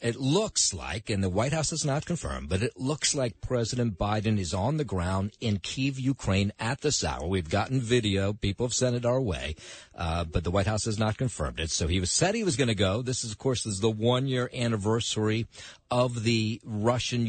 it 0.01 0.17
looks 0.17 0.75
like, 0.75 1.09
and 1.09 1.25
the 1.25 1.31
White 1.31 1.53
House 1.53 1.71
has 1.71 1.85
not 1.85 2.05
confirmed, 2.05 2.49
but 2.51 2.63
it 2.63 2.73
looks 2.77 3.15
like 3.15 3.41
President 3.41 3.97
Biden 3.97 4.39
is 4.39 4.53
on 4.53 4.77
the 4.77 4.85
ground 4.85 5.33
in 5.41 5.59
Kiev, 5.59 5.99
Ukraine 5.99 6.53
at 6.59 6.83
this 6.83 7.03
hour. 7.03 7.27
We've 7.27 7.49
gotten 7.49 7.81
video. 7.81 8.35
People 8.35 8.67
have 8.67 8.75
sent 8.75 8.95
it 8.95 9.07
our 9.07 9.21
way, 9.21 9.57
uh, 9.97 10.25
but 10.25 10.45
the 10.45 10.51
White 10.51 10.67
House 10.67 10.85
has 10.85 10.99
not 10.99 11.17
confirmed 11.17 11.61
it. 11.61 11.71
So 11.71 11.87
he 11.87 11.99
was 11.99 12.11
said 12.11 12.35
he 12.35 12.45
was 12.45 12.57
going 12.57 12.69
to 12.69 12.75
go. 12.75 13.01
This 13.01 13.25
is, 13.25 13.33
of 13.33 13.39
course, 13.39 13.65
is 13.65 13.81
the 13.81 13.91
one 13.91 14.27
year 14.27 14.51
anniversary 14.53 15.47
of 15.91 16.25
the 16.25 16.61
Russian 16.65 17.27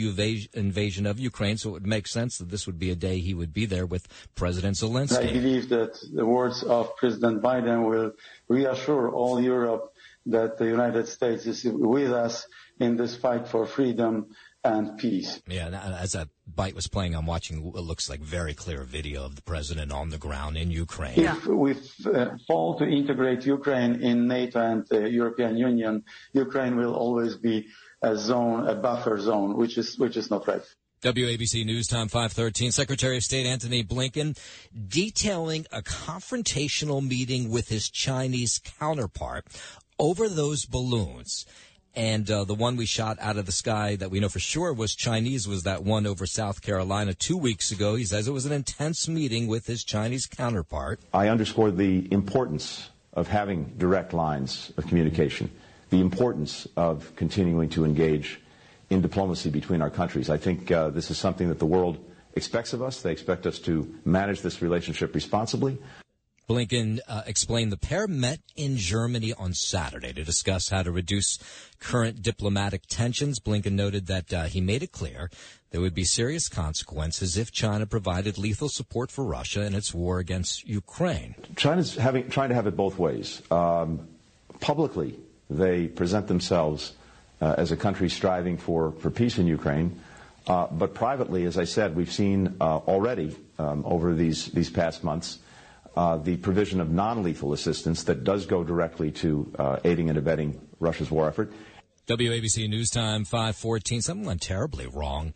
invasion 0.54 1.06
of 1.06 1.20
Ukraine. 1.20 1.58
So 1.58 1.70
it 1.70 1.74
would 1.74 1.88
make 1.88 2.08
sense 2.08 2.38
that 2.40 2.50
this 2.50 2.66
would 2.68 2.80
be 2.80 2.92
a 2.92 2.96
day 2.96 3.20
he 3.20 3.34
would 3.34 3.54
be 3.54 3.66
there 3.66 3.86
with 3.86 4.08
President 4.36 4.76
Zelensky. 4.76 5.30
I 5.30 5.32
believe 5.32 5.70
that 5.70 6.00
the 6.14 6.26
words 6.26 6.64
of 6.64 6.96
President 6.98 7.42
Biden 7.42 7.88
will 7.88 8.12
reassure 8.50 9.10
all 9.10 9.40
Europe 9.42 9.94
that 10.28 10.58
the 10.58 10.66
United 10.66 11.08
States 11.08 11.46
is 11.46 11.64
with 11.64 12.12
us 12.12 12.48
in 12.80 12.98
this 12.98 13.16
fight 13.16 13.48
for 13.48 13.66
freedom 13.66 14.28
and 14.64 14.98
peace. 14.98 15.42
Yeah, 15.48 15.70
as 16.00 16.12
that 16.12 16.30
bite 16.46 16.76
was 16.76 16.88
playing, 16.88 17.16
I'm 17.16 17.26
watching 17.26 17.64
what 17.64 17.84
looks 17.84 18.10
like 18.10 18.20
very 18.20 18.54
clear 18.54 18.84
video 18.84 19.24
of 19.24 19.36
the 19.36 19.42
president 19.42 19.92
on 19.92 20.10
the 20.10 20.18
ground 20.18 20.58
in 20.58 20.72
Ukraine. 20.72 21.20
If 21.20 21.46
we 21.46 21.76
uh, 22.06 22.38
fall 22.48 22.78
to 22.80 22.86
integrate 22.86 23.46
Ukraine 23.46 24.02
in 24.02 24.28
NATO 24.28 24.60
and 24.60 24.86
the 24.88 25.10
European 25.10 25.58
Union, 25.58 26.04
Ukraine 26.34 26.76
will 26.76 26.96
always 26.96 27.36
be 27.36 27.68
a 28.02 28.16
zone, 28.16 28.68
a 28.68 28.76
buffer 28.76 29.20
zone, 29.20 29.58
which 29.58 29.78
is 29.78 29.98
which 29.98 30.18
is 30.18 30.30
not 30.30 30.48
right. 30.48 30.62
WABC 31.02 31.64
News 31.64 31.88
Time 31.88 32.08
513. 32.08 32.72
Secretary 32.72 33.18
of 33.18 33.24
State 33.24 33.46
Antony 33.46 33.84
Blinken 33.84 34.36
detailing 34.88 35.68
a 35.72 35.84
confrontational 35.84 37.08
meeting 37.08 37.52
with 37.52 37.70
his 37.70 37.88
Chinese 37.90 38.60
counterpart 38.80 39.46
over 40.00 40.30
those 40.30 40.66
balloons. 40.66 41.46
And 41.96 42.30
uh, 42.30 42.44
the 42.44 42.54
one 42.54 42.76
we 42.76 42.86
shot 42.86 43.18
out 43.20 43.38
of 43.38 43.48
the 43.48 43.52
sky 43.52 43.96
that 43.96 44.12
we 44.12 44.20
know 44.20 44.30
for 44.30 44.40
sure 44.40 44.72
was 44.72 44.94
Chinese 44.94 45.48
was 45.48 45.64
that 45.64 45.84
one 45.84 46.06
over 46.06 46.28
South 46.28 46.62
Carolina 46.62 47.16
two 47.16 47.38
weeks 47.38 47.72
ago. 47.72 47.96
He 47.96 48.04
says 48.04 48.28
it 48.28 48.32
was 48.32 48.46
an 48.46 48.52
intense 48.52 49.08
meeting 49.08 49.48
with 49.48 49.66
his 49.66 49.84
Chinese 49.84 50.28
counterpart. 50.28 51.00
I 51.12 51.30
underscore 51.30 51.72
the 51.72 52.08
importance 52.12 52.92
of 53.14 53.28
having 53.28 53.74
direct 53.80 54.14
lines 54.14 54.72
of 54.78 54.86
communication, 54.86 55.50
the 55.90 56.00
importance 56.00 56.68
of 56.78 57.12
continuing 57.16 57.70
to 57.70 57.84
engage 57.84 58.40
in 58.92 59.02
diplomacy 59.02 59.50
between 59.50 59.82
our 59.82 59.90
countries. 59.90 60.30
I 60.30 60.38
think 60.38 60.72
uh, 60.72 60.92
this 60.92 61.10
is 61.10 61.18
something 61.18 61.50
that 61.50 61.58
the 61.58 61.66
world 61.66 61.98
expects 62.36 62.74
of 62.74 62.84
us. 62.84 63.02
They 63.02 63.12
expect 63.12 63.48
us 63.48 63.58
to 63.60 63.92
manage 64.06 64.42
this 64.42 64.62
relationship 64.62 65.16
responsibly. 65.16 65.80
Blinken 66.48 67.02
uh, 67.10 67.24
explained 67.26 67.74
the 67.74 67.78
pair 67.78 68.08
met 68.08 68.40
in 68.56 68.78
Germany 68.78 69.34
on 69.34 69.54
Saturday 69.54 70.14
to 70.14 70.24
discuss 70.24 70.70
how 70.70 70.82
to 70.82 70.94
reduce 70.94 71.38
current 71.82 72.22
diplomatic 72.22 72.84
tensions. 72.88 73.42
Blinken 73.42 73.74
noted 73.74 74.08
that 74.08 74.34
uh, 74.34 74.44
he 74.46 74.62
made 74.62 74.82
it 74.82 74.94
clear 74.94 75.30
there 75.72 75.82
would 75.82 75.94
be 75.94 76.06
serious 76.06 76.48
consequences 76.48 77.36
if 77.36 77.52
China 77.52 77.86
provided 77.86 78.38
lethal 78.38 78.70
support 78.70 79.12
for 79.12 79.26
Russia 79.26 79.66
in 79.66 79.76
its 79.76 79.94
war 79.94 80.20
against 80.20 80.66
Ukraine. 80.66 81.36
China's 81.58 81.96
having, 81.96 82.30
trying 82.30 82.48
to 82.48 82.56
have 82.56 82.66
it 82.66 82.78
both 82.78 82.98
ways. 82.98 83.42
Um, 83.52 84.08
publicly, 84.62 85.20
they 85.50 85.88
present 85.88 86.28
themselves 86.28 86.94
uh, 87.42 87.56
as 87.58 87.74
a 87.74 87.78
country 87.78 88.08
striving 88.08 88.56
for, 88.56 88.94
for 88.94 89.12
peace 89.12 89.38
in 89.38 89.48
Ukraine. 89.48 90.00
Uh, 90.48 90.68
but 90.68 90.94
privately, 90.94 91.44
as 91.44 91.58
I 91.58 91.66
said, 91.66 91.94
we've 91.94 92.12
seen 92.12 92.56
uh, 92.62 92.78
already 92.78 93.36
um, 93.60 93.84
over 93.86 94.14
these, 94.14 94.46
these 94.52 94.70
past 94.70 95.04
months 95.04 95.40
uh, 95.98 96.16
the 96.16 96.38
provision 96.38 96.80
of 96.80 96.92
non-lethal 96.92 97.54
assistance 97.54 98.04
that 98.04 98.24
does 98.24 98.46
go 98.46 98.64
directly 98.64 99.12
to 99.12 99.52
uh, 99.58 99.80
aiding 99.84 100.10
and 100.10 100.18
abetting 100.20 100.62
Russia's 100.80 101.10
war 101.10 101.28
effort. 101.28 101.52
WABC 102.08 102.70
News 102.70 102.92
Time 102.92 103.26
514. 103.26 104.04
Something 104.04 104.28
went 104.28 104.42
terribly 104.42 104.86
wrong 104.86 105.34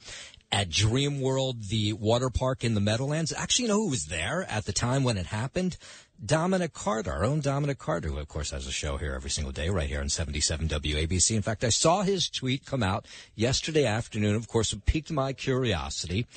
at 0.52 0.70
Dream 0.70 1.20
World, 1.20 1.64
the 1.64 1.94
water 1.94 2.30
park 2.30 2.64
in 2.64 2.76
the 2.76 2.80
Meadowlands. 2.80 3.34
Actually, 3.36 3.64
you 3.64 3.70
know 3.70 3.78
who 3.78 3.90
was 3.90 4.06
there 4.06 4.46
at 4.48 4.66
the 4.66 4.72
time 4.72 5.04
when 5.04 5.18
it 5.18 5.26
happened? 5.26 5.78
Dominic 6.24 6.74
Carter, 6.74 7.12
our 7.12 7.26
own 7.26 7.40
Dominic 7.40 7.80
Carter, 7.80 8.10
who 8.10 8.20
of 8.20 8.28
course 8.28 8.52
has 8.52 8.68
a 8.68 8.72
show 8.72 8.98
here 8.98 9.16
every 9.16 9.32
single 9.32 9.52
day 9.52 9.70
right 9.70 9.90
here 9.90 10.02
on 10.02 10.10
77 10.10 10.68
WABC. 10.68 11.36
In 11.36 11.42
fact, 11.42 11.64
I 11.64 11.70
saw 11.70 12.04
his 12.04 12.30
tweet 12.30 12.68
come 12.68 12.84
out 12.84 13.08
yesterday 13.34 13.86
afternoon. 13.86 14.36
Of 14.36 14.48
course, 14.48 14.74
it 14.74 14.86
piqued 14.86 15.10
my 15.10 15.34
curiosity 15.34 16.28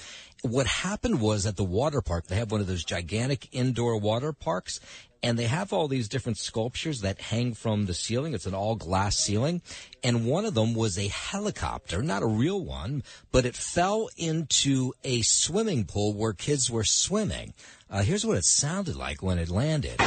what 0.44 0.66
happened 0.66 1.20
was 1.20 1.46
at 1.46 1.56
the 1.56 1.64
water 1.64 2.02
park, 2.02 2.26
they 2.26 2.36
have 2.36 2.52
one 2.52 2.60
of 2.60 2.66
those 2.66 2.84
gigantic 2.84 3.48
indoor 3.52 3.96
water 3.96 4.32
parks, 4.32 4.78
and 5.22 5.38
they 5.38 5.46
have 5.46 5.72
all 5.72 5.88
these 5.88 6.06
different 6.06 6.36
sculptures 6.36 7.00
that 7.00 7.18
hang 7.18 7.54
from 7.54 7.86
the 7.86 7.94
ceiling. 7.94 8.34
It's 8.34 8.44
an 8.44 8.54
all 8.54 8.76
glass 8.76 9.16
ceiling. 9.16 9.62
And 10.02 10.26
one 10.26 10.44
of 10.44 10.52
them 10.52 10.74
was 10.74 10.98
a 10.98 11.08
helicopter, 11.08 12.02
not 12.02 12.22
a 12.22 12.26
real 12.26 12.62
one, 12.62 13.02
but 13.32 13.46
it 13.46 13.56
fell 13.56 14.10
into 14.18 14.92
a 15.02 15.22
swimming 15.22 15.86
pool 15.86 16.12
where 16.12 16.34
kids 16.34 16.70
were 16.70 16.84
swimming. 16.84 17.54
Uh, 17.90 18.02
here's 18.02 18.26
what 18.26 18.36
it 18.36 18.44
sounded 18.44 18.96
like 18.96 19.22
when 19.22 19.38
it 19.38 19.48
landed. 19.48 19.92
You 19.92 20.06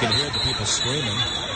can 0.00 0.12
hear 0.16 0.30
the 0.30 0.40
people 0.44 0.64
screaming. 0.64 1.47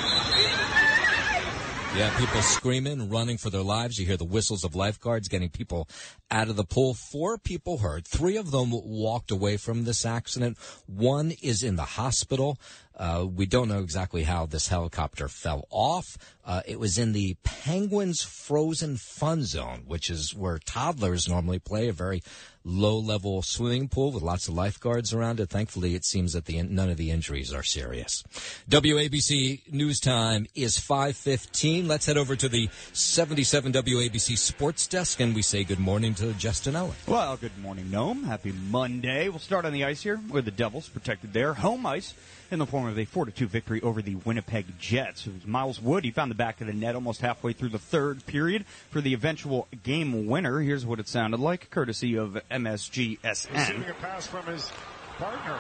Yeah, 1.95 2.09
people 2.19 2.41
screaming, 2.41 3.11
running 3.11 3.37
for 3.37 3.51
their 3.51 3.61
lives. 3.61 3.99
You 3.99 4.07
hear 4.07 4.17
the 4.17 4.25
whistles 4.25 4.65
of 4.65 4.75
lifeguards 4.75 5.29
getting 5.29 5.51
people 5.51 5.87
out 6.31 6.49
of 6.49 6.57
the 6.57 6.65
pool. 6.65 6.95
Four 6.95 7.37
people 7.37 7.79
hurt. 7.79 8.07
Three 8.07 8.39
of 8.39 8.51
them 8.51 8.71
walked 8.73 9.31
away 9.31 9.59
from 9.59 9.85
this 9.85 10.07
accident. 10.07 10.57
One 10.87 11.33
is 11.43 11.63
in 11.63 11.77
the 11.77 11.83
hospital. 11.83 12.57
Uh, 12.97 13.27
we 13.27 13.47
don't 13.47 13.69
know 13.69 13.81
exactly 13.81 14.23
how 14.23 14.47
this 14.47 14.69
helicopter 14.69 15.29
fell 15.29 15.67
off. 15.71 16.17
Uh, 16.45 16.61
it 16.67 16.79
was 16.79 16.99
in 16.99 17.13
the 17.13 17.37
Penguins 17.43 18.23
Frozen 18.23 18.97
Fun 18.97 19.45
Zone, 19.45 19.85
which 19.87 20.11
is 20.11 20.35
where 20.35 20.59
toddlers 20.59 21.29
normally 21.29 21.59
play, 21.59 21.89
a 21.89 21.93
very 21.93 22.23
low 22.65 22.99
level 22.99 23.43
swimming 23.43 23.89
pool 23.89 24.13
with 24.13 24.23
lots 24.23 24.49
of 24.49 24.55
lifeguards 24.55 25.13
around 25.13 25.41
it. 25.41 25.49
Thankfully, 25.49 25.95
it 25.95 26.05
seems 26.05 26.33
that 26.33 26.47
the, 26.47 26.61
none 26.63 26.91
of 26.91 26.97
the 26.97 27.11
injuries 27.11 27.53
are 27.53 27.63
serious. 27.63 28.23
WABC 28.69 29.73
News 29.73 30.01
Time 30.01 30.47
is 30.55 30.79
515. 30.79 31.89
Let's 31.89 32.07
head 32.07 32.17
over 32.17 32.37
to 32.37 32.49
the 32.49 32.69
77 32.93 33.73
WABC 33.73 34.37
Sports 34.37 34.87
Desk 34.87 35.21
and 35.21 35.35
we 35.35 35.43
say 35.43 35.65
good 35.65 35.81
morning 35.81 36.15
to 36.15 36.33
Justin 36.35 36.77
Owen. 36.77 36.95
Well, 37.07 37.37
good 37.37 37.57
morning, 37.59 37.87
Noam. 37.87 38.25
Happy 38.25 38.53
Monday. 38.53 39.29
We'll 39.29 39.39
start 39.39 39.65
on 39.65 39.73
the 39.73 39.85
ice 39.85 40.03
here 40.03 40.17
where 40.17 40.43
the 40.43 40.51
Devils 40.51 40.89
protected 40.89 41.33
their 41.33 41.55
home 41.55 41.87
ice 41.87 42.15
in 42.53 42.59
the 42.59 42.67
form 42.67 42.87
of 42.87 42.99
a 42.99 43.07
4-2 43.07 43.47
victory 43.47 43.81
over 43.81 44.03
the 44.03 44.15
Winnipeg 44.17 44.79
Jets. 44.79 45.27
It 45.27 45.33
was 45.33 45.47
Miles 45.47 45.81
Wood. 45.81 46.05
He 46.05 46.11
found 46.11 46.31
the 46.31 46.35
back 46.35 46.61
of 46.61 46.67
the 46.67 46.75
net 46.75 46.95
almost 46.95 47.23
halfway 47.23 47.55
through 47.55 47.71
the 47.71 47.79
third 47.79 48.27
period 48.27 48.67
for 48.91 49.01
the 49.01 49.15
eventual 49.15 49.67
game 49.83 50.27
winner. 50.27 50.61
Here's 50.61 50.85
what 50.85 51.01
it 51.01 51.09
sounded 51.09 51.41
like, 51.41 51.71
courtesy 51.71 52.15
of 52.17 52.39
MSGSN. 52.51 53.55
Receiving 53.55 53.89
a 53.89 53.95
pass 53.95 54.27
from 54.27 54.45
his 54.45 54.71
partner. 55.17 55.59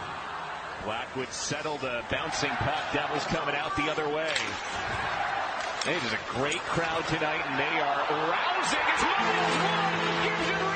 Blackwood 0.84 1.32
settled 1.32 1.82
a 1.82 2.04
bouncing 2.11 2.50
puck. 2.50 2.82
Devils 2.92 3.25
coming 3.25 3.54
out 3.54 3.75
the 3.75 3.90
other 3.90 4.08
way. 4.14 4.30
It 5.87 5.96
is 6.04 6.12
a 6.12 6.18
great 6.28 6.61
crowd 6.61 7.06
tonight, 7.08 7.40
and 7.46 7.58
they 7.58 7.80
are 7.80 8.30
rousing. 8.30 8.78
It's 8.92 9.02
Miles 9.02 9.56
Wood 9.62 10.25
gives 10.25 10.49
it 10.50 10.72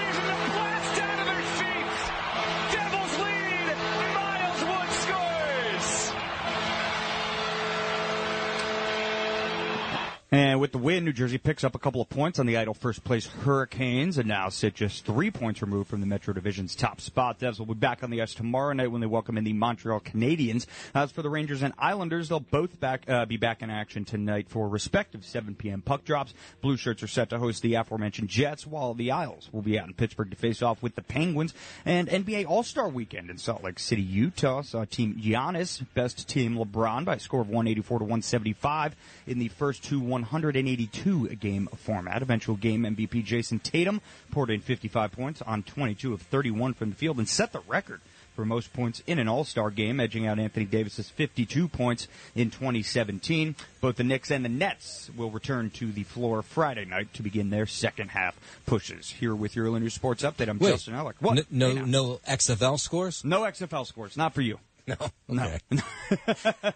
And 10.37 10.61
with 10.61 10.73
the 10.73 10.77
win, 10.77 11.07
New 11.07 11.15
Jersey 11.15 11.39
picks 11.39 11.65
up 11.65 11.75
a 11.75 11.79
couple 11.79 12.03
of 12.03 12.11
points 12.11 12.39
on 12.39 12.45
the 12.45 12.59
idle 12.59 12.75
first 12.75 13.03
place 13.05 13.25
Hurricanes 13.25 14.19
and 14.19 14.29
now 14.29 14.51
sit 14.51 14.75
just 14.75 15.07
three 15.07 15.31
points 15.31 15.63
removed 15.63 15.89
from 15.89 16.01
the 16.01 16.07
Metro 16.07 16.35
Division's 16.35 16.77
top 16.77 17.01
spot. 17.01 17.39
Devs 17.39 17.59
will 17.59 17.65
be 17.65 17.73
back 17.73 18.03
on 18.03 18.11
the 18.11 18.21
ice 18.21 18.35
tomorrow 18.35 18.75
night 18.75 18.93
when 18.93 19.01
they 19.01 19.07
welcome 19.07 19.39
in 19.39 19.45
the 19.45 19.55
Montreal 19.55 19.99
Canadiens. 20.01 20.67
As 20.95 21.11
for 21.11 21.23
the 21.23 21.31
Rangers 21.31 21.63
and 21.63 21.73
Islanders, 21.79 22.29
they'll 22.29 22.41
both 22.41 22.79
back 22.79 23.09
uh, 23.09 23.25
be 23.25 23.39
back 23.39 23.63
in 23.63 23.71
action 23.71 24.05
tonight 24.05 24.51
for 24.51 24.69
respective 24.69 25.25
7 25.25 25.55
p.m. 25.55 25.81
puck 25.81 26.05
drops. 26.05 26.35
Blue 26.61 26.77
Shirts 26.77 27.03
are 27.03 27.09
set 27.09 27.31
to 27.31 27.39
host 27.39 27.63
the 27.63 27.73
aforementioned 27.73 28.29
Jets, 28.29 28.67
while 28.67 28.93
the 28.93 29.13
Isles 29.13 29.49
will 29.53 29.63
be 29.63 29.79
out 29.79 29.87
in 29.87 29.95
Pittsburgh 29.95 30.29
to 30.29 30.37
face 30.37 30.61
off 30.61 30.83
with 30.83 30.97
the 30.97 31.03
Penguins. 31.03 31.55
And 31.87 32.11
NBA 32.11 32.47
All-Star 32.47 32.91
Weekend 32.91 33.31
in 33.31 33.39
Salt 33.39 33.65
Lake 33.65 33.79
City, 33.79 34.03
Utah 34.03 34.61
saw 34.61 34.85
Team 34.85 35.15
Giannis 35.15 35.83
best 35.95 36.29
Team 36.29 36.57
LeBron 36.57 37.07
by 37.07 37.15
a 37.15 37.21
score 37.21 37.41
of 37.41 37.49
184 37.49 38.01
to 38.01 38.05
175 38.05 38.95
in 39.27 39.39
the 39.39 39.49
first 39.49 39.83
two 39.83 39.99
182 40.27 41.29
game 41.37 41.69
format. 41.77 42.23
Eventual 42.23 42.57
game 42.57 42.83
MVP 42.83 43.25
Jason 43.25 43.59
Tatum 43.59 44.01
poured 44.31 44.51
in 44.51 44.61
55 44.61 45.13
points 45.13 45.43
on 45.43 45.63
22 45.63 46.13
of 46.13 46.23
31 46.23 46.75
from 46.75 46.91
the 46.91 46.97
field 46.97 47.19
and 47.19 47.29
set 47.29 47.53
the 47.53 47.61
record 47.61 48.01
for 48.37 48.45
most 48.45 48.73
points 48.75 49.03
in 49.07 49.19
an 49.19 49.29
All-Star 49.29 49.71
game, 49.71 49.99
edging 49.99 50.27
out 50.27 50.39
Anthony 50.39 50.67
Davis's 50.67 51.09
52 51.09 51.69
points 51.69 52.07
in 52.35 52.51
2017. 52.51 53.57
Both 53.81 53.97
the 53.97 54.05
Knicks 54.05 54.31
and 54.31 54.45
the 54.45 54.51
Nets 54.51 55.11
will 55.17 55.31
return 55.31 55.71
to 55.71 55.91
the 55.91 56.03
floor 56.03 56.43
Friday 56.43 56.85
night 56.85 57.15
to 57.15 57.23
begin 57.23 57.51
their 57.51 57.67
second 57.67 58.11
half 58.11 58.39
pushes. 58.67 59.11
Here 59.11 59.35
with 59.35 59.57
your 59.57 59.67
Illinois 59.67 59.89
Sports 59.89 60.23
Update, 60.23 60.49
I'm 60.49 60.59
Wait, 60.59 60.73
Justin 60.73 60.95
Ellick. 60.95 61.15
What? 61.21 61.51
No, 61.51 61.73
no 61.73 62.21
XFL 62.29 62.79
scores. 62.79 63.25
No 63.25 63.41
XFL 63.41 63.87
scores. 63.87 64.17
Not 64.17 64.35
for 64.35 64.43
you. 64.43 64.59
No, 65.29 65.43
okay. 65.43 65.59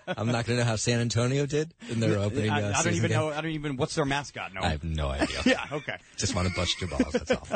I'm 0.08 0.26
not 0.26 0.44
going 0.44 0.56
to 0.56 0.56
know 0.56 0.64
how 0.64 0.74
San 0.74 0.98
Antonio 0.98 1.46
did 1.46 1.72
in 1.88 2.00
their 2.00 2.18
opening. 2.18 2.50
Uh, 2.50 2.72
I, 2.74 2.80
I 2.80 2.82
don't 2.82 2.94
even 2.94 3.10
game. 3.10 3.16
know. 3.16 3.28
I 3.28 3.40
don't 3.40 3.52
even. 3.52 3.76
What's 3.76 3.94
their 3.94 4.04
mascot? 4.04 4.52
No, 4.52 4.60
I 4.60 4.70
have 4.70 4.82
no 4.82 5.08
idea. 5.08 5.38
yeah. 5.46 5.66
Okay. 5.70 5.96
Just 6.16 6.34
want 6.34 6.48
to 6.48 6.54
bust 6.54 6.80
your 6.80 6.90
balls. 6.90 7.12
That's 7.12 7.30
all. 7.30 7.46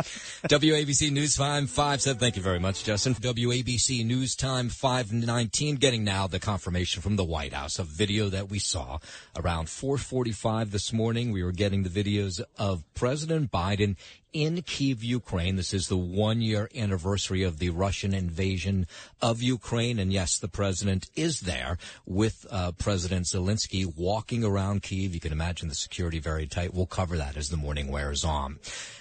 WABC 0.49 1.11
News 1.11 1.35
Time 1.35 1.67
five 1.67 2.01
said. 2.01 2.21
Thank 2.21 2.37
you 2.37 2.43
very 2.43 2.61
much, 2.61 2.85
Justin. 2.85 3.15
WABC 3.15 4.07
News 4.07 4.37
Time 4.37 4.69
five 4.69 5.13
nineteen. 5.13 5.75
Getting 5.75 6.05
now 6.05 6.29
the 6.29 6.39
confirmation 6.39 7.03
from 7.03 7.17
the 7.17 7.25
White 7.25 7.53
House 7.53 7.81
of 7.81 7.89
video 7.89 8.29
that 8.29 8.49
we 8.49 8.61
saw 8.61 8.99
around 9.35 9.67
4:45 9.67 10.71
this 10.71 10.93
morning. 10.93 11.33
We 11.33 11.43
were 11.43 11.53
getting 11.53 11.83
the 11.83 11.91
videos 11.91 12.41
of 12.57 12.85
President 12.95 13.51
Biden 13.51 13.97
in 14.35 14.61
Kiev, 14.63 15.03
Ukraine. 15.03 15.55
This 15.55 15.73
is 15.73 15.87
the 15.87 15.97
one 15.97 16.43
year 16.43 16.69
anniversary 16.75 17.45
of 17.45 17.59
the 17.59 17.71
Russian 17.71 18.13
invasion 18.13 18.87
of 19.23 19.41
Ukraine. 19.41 20.01
And 20.01 20.13
yes, 20.13 20.39
the 20.39 20.49
president 20.49 21.09
is 21.15 21.43
there 21.43 21.79
with 22.05 22.45
uh, 22.51 22.73
President 22.73 23.27
Zelensky 23.27 23.87
walking 23.97 24.45
around 24.45 24.83
Kiev. 24.83 25.15
You 25.15 25.21
can 25.21 25.33
imagine 25.33 25.69
the 25.69 25.75
security 25.75 26.19
very 26.19 26.47
tight. 26.47 26.75
We'll 26.75 26.87
cover 26.87 27.17
that 27.17 27.37
as 27.37 27.49
the 27.49 27.57
morning 27.57 27.91
wears 27.91 28.25
on. 28.25 28.59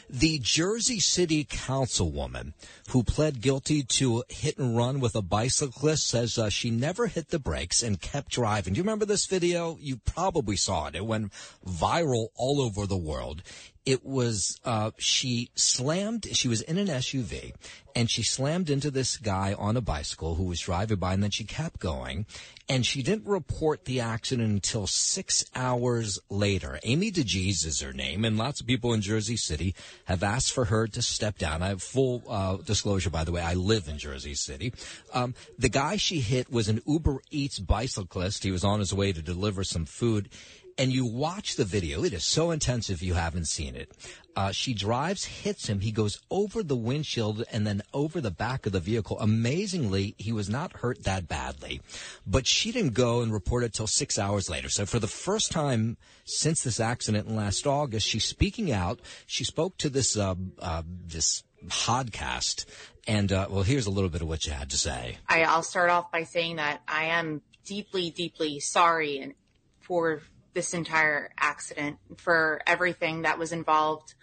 The 0.09 0.39
Jersey 0.39 0.99
City 0.99 1.45
councilwoman 1.45 2.53
who 2.89 3.03
pled 3.03 3.41
guilty 3.41 3.83
to 3.83 4.23
hit 4.29 4.57
and 4.57 4.75
run 4.77 4.99
with 4.99 5.15
a 5.15 5.21
bicyclist 5.21 6.07
says 6.07 6.37
uh, 6.37 6.49
she 6.49 6.69
never 6.69 7.07
hit 7.07 7.29
the 7.29 7.39
brakes 7.39 7.81
and 7.81 7.99
kept 7.99 8.31
driving. 8.31 8.73
Do 8.73 8.77
you 8.77 8.83
remember 8.83 9.05
this 9.05 9.25
video? 9.25 9.77
You 9.79 9.97
probably 9.97 10.55
saw 10.55 10.87
it. 10.87 10.95
It 10.95 11.05
went 11.05 11.31
viral 11.65 12.27
all 12.35 12.61
over 12.61 12.85
the 12.85 12.97
world 12.97 13.41
it 13.85 14.05
was 14.05 14.59
uh, 14.63 14.91
she 14.97 15.49
slammed 15.55 16.27
she 16.31 16.47
was 16.47 16.61
in 16.61 16.77
an 16.77 16.87
suv 16.87 17.53
and 17.95 18.09
she 18.09 18.23
slammed 18.23 18.69
into 18.69 18.91
this 18.91 19.17
guy 19.17 19.53
on 19.57 19.77
a 19.77 19.81
bicycle 19.81 20.35
who 20.35 20.43
was 20.43 20.59
driving 20.59 20.97
by 20.97 21.13
and 21.13 21.23
then 21.23 21.31
she 21.31 21.43
kept 21.43 21.79
going 21.79 22.25
and 22.69 22.85
she 22.85 23.03
didn't 23.03 23.27
report 23.27 23.85
the 23.85 23.99
accident 23.99 24.49
until 24.49 24.87
six 24.87 25.43
hours 25.55 26.19
later. 26.29 26.79
Amy 26.83 27.11
DeGise 27.11 27.65
is 27.65 27.81
her 27.81 27.93
name 27.93 28.25
and 28.25 28.37
lots 28.37 28.61
of 28.61 28.67
people 28.67 28.93
in 28.93 29.01
jersey 29.01 29.37
city 29.37 29.75
have 30.05 30.23
asked 30.23 30.51
for 30.51 30.65
her 30.65 30.87
to 30.87 31.01
step 31.01 31.37
down. 31.37 31.61
I 31.61 31.69
have 31.69 31.83
full 31.83 32.23
uh, 32.27 32.57
disclosure 32.57 33.09
by 33.09 33.23
the 33.23 33.31
way 33.31 33.41
i 33.41 33.53
live 33.53 33.87
in 33.87 33.97
jersey 33.97 34.35
city. 34.35 34.73
Um, 35.13 35.35
the 35.57 35.69
guy 35.69 35.97
she 35.97 36.19
hit 36.19 36.51
was 36.51 36.69
an 36.69 36.81
uber 36.87 37.21
eats 37.31 37.59
bicyclist. 37.59 38.43
He 38.43 38.51
was 38.51 38.63
on 38.63 38.79
his 38.79 38.93
way 38.93 39.11
to 39.11 39.21
deliver 39.21 39.63
some 39.63 39.85
food 39.85 40.29
and 40.77 40.91
you 40.91 41.05
watch 41.05 41.55
the 41.55 41.65
video. 41.65 42.03
It 42.03 42.13
is 42.13 42.25
so 42.25 42.51
intense 42.51 42.89
if 42.89 43.01
you 43.01 43.13
haven't 43.13 43.47
seen 43.47 43.75
it. 43.75 43.91
Uh, 44.35 44.51
she 44.51 44.73
drives, 44.73 45.25
hits 45.25 45.69
him. 45.69 45.79
He 45.79 45.91
goes 45.91 46.19
over 46.31 46.63
the 46.63 46.75
windshield 46.75 47.43
and 47.51 47.67
then 47.67 47.83
over 47.93 48.19
the 48.19 48.31
back 48.31 48.65
of 48.65 48.71
the 48.71 48.79
vehicle. 48.79 49.19
Amazingly, 49.19 50.15
he 50.17 50.31
was 50.31 50.49
not 50.49 50.77
hurt 50.77 51.03
that 51.03 51.27
badly, 51.27 51.81
but 52.25 52.47
she 52.47 52.71
didn't 52.71 52.95
go 52.95 53.21
and 53.21 53.31
report 53.31 53.63
it 53.63 53.73
till 53.73 53.87
six 53.87 54.17
hours 54.17 54.49
later. 54.49 54.69
So 54.69 54.85
for 54.85 54.99
the 54.99 55.07
first 55.07 55.51
time 55.51 55.97
since 56.25 56.63
this 56.63 56.79
accident 56.79 57.27
in 57.27 57.35
last 57.35 57.67
August, 57.67 58.07
she's 58.07 58.25
speaking 58.25 58.71
out. 58.71 58.99
She 59.27 59.43
spoke 59.43 59.77
to 59.77 59.89
this, 59.89 60.17
uh, 60.17 60.35
uh, 60.59 60.81
this 61.05 61.43
podcast. 61.67 62.65
And, 63.05 63.31
uh, 63.31 63.47
well, 63.49 63.63
here's 63.63 63.85
a 63.85 63.91
little 63.91 64.09
bit 64.09 64.21
of 64.21 64.27
what 64.27 64.45
you 64.45 64.53
had 64.53 64.71
to 64.71 64.77
say. 64.77 65.17
I, 65.27 65.43
I'll 65.43 65.63
start 65.63 65.89
off 65.89 66.11
by 66.11 66.23
saying 66.23 66.55
that 66.55 66.81
I 66.87 67.05
am 67.05 67.41
deeply, 67.65 68.09
deeply 68.09 68.59
sorry 68.59 69.19
and 69.19 69.33
for 69.81 70.21
this 70.53 70.73
entire 70.73 71.31
accident, 71.37 71.97
for 72.17 72.61
everything 72.67 73.23
that 73.23 73.39
was 73.39 73.51
involved 73.51 74.13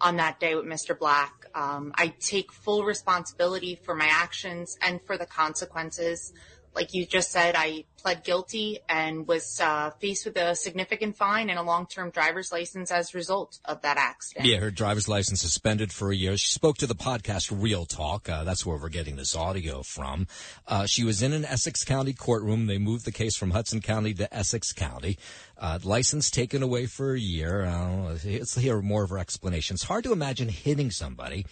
on 0.00 0.16
that 0.16 0.40
day 0.40 0.54
with 0.54 0.66
Mr. 0.66 0.98
Black. 0.98 1.46
Um, 1.54 1.92
I 1.96 2.08
take 2.20 2.52
full 2.52 2.84
responsibility 2.84 3.80
for 3.82 3.94
my 3.94 4.08
actions 4.10 4.76
and 4.82 5.00
for 5.06 5.16
the 5.16 5.26
consequences. 5.26 6.32
Like 6.74 6.92
you 6.92 7.06
just 7.06 7.30
said, 7.32 7.54
I 7.56 7.84
pled 8.06 8.22
guilty 8.22 8.78
and 8.88 9.26
was 9.26 9.60
uh, 9.60 9.90
faced 9.98 10.26
with 10.26 10.36
a 10.36 10.54
significant 10.54 11.16
fine 11.16 11.50
and 11.50 11.58
a 11.58 11.62
long-term 11.62 12.10
driver's 12.10 12.52
license 12.52 12.92
as 12.92 13.12
a 13.12 13.18
result 13.18 13.58
of 13.64 13.82
that 13.82 13.96
accident. 13.96 14.46
Yeah, 14.46 14.58
her 14.58 14.70
driver's 14.70 15.08
license 15.08 15.40
suspended 15.40 15.92
for 15.92 16.12
a 16.12 16.14
year. 16.14 16.36
She 16.36 16.52
spoke 16.52 16.76
to 16.78 16.86
the 16.86 16.94
podcast 16.94 17.50
Real 17.50 17.84
Talk. 17.84 18.28
Uh, 18.28 18.44
that's 18.44 18.64
where 18.64 18.78
we're 18.78 18.90
getting 18.90 19.16
this 19.16 19.34
audio 19.34 19.82
from. 19.82 20.28
Uh, 20.68 20.86
she 20.86 21.02
was 21.02 21.20
in 21.20 21.32
an 21.32 21.44
Essex 21.44 21.84
County 21.84 22.12
courtroom. 22.12 22.66
They 22.66 22.78
moved 22.78 23.06
the 23.06 23.10
case 23.10 23.34
from 23.36 23.50
Hudson 23.50 23.80
County 23.80 24.14
to 24.14 24.32
Essex 24.32 24.72
County. 24.72 25.18
Uh, 25.58 25.80
license 25.82 26.30
taken 26.30 26.62
away 26.62 26.86
for 26.86 27.12
a 27.12 27.18
year. 27.18 27.64
Uh, 27.64 28.16
let's 28.24 28.54
hear 28.54 28.80
more 28.82 29.02
of 29.02 29.10
her 29.10 29.18
explanation. 29.18 29.74
It's 29.74 29.82
hard 29.82 30.04
to 30.04 30.12
imagine 30.12 30.48
hitting 30.48 30.92
somebody 30.92 31.44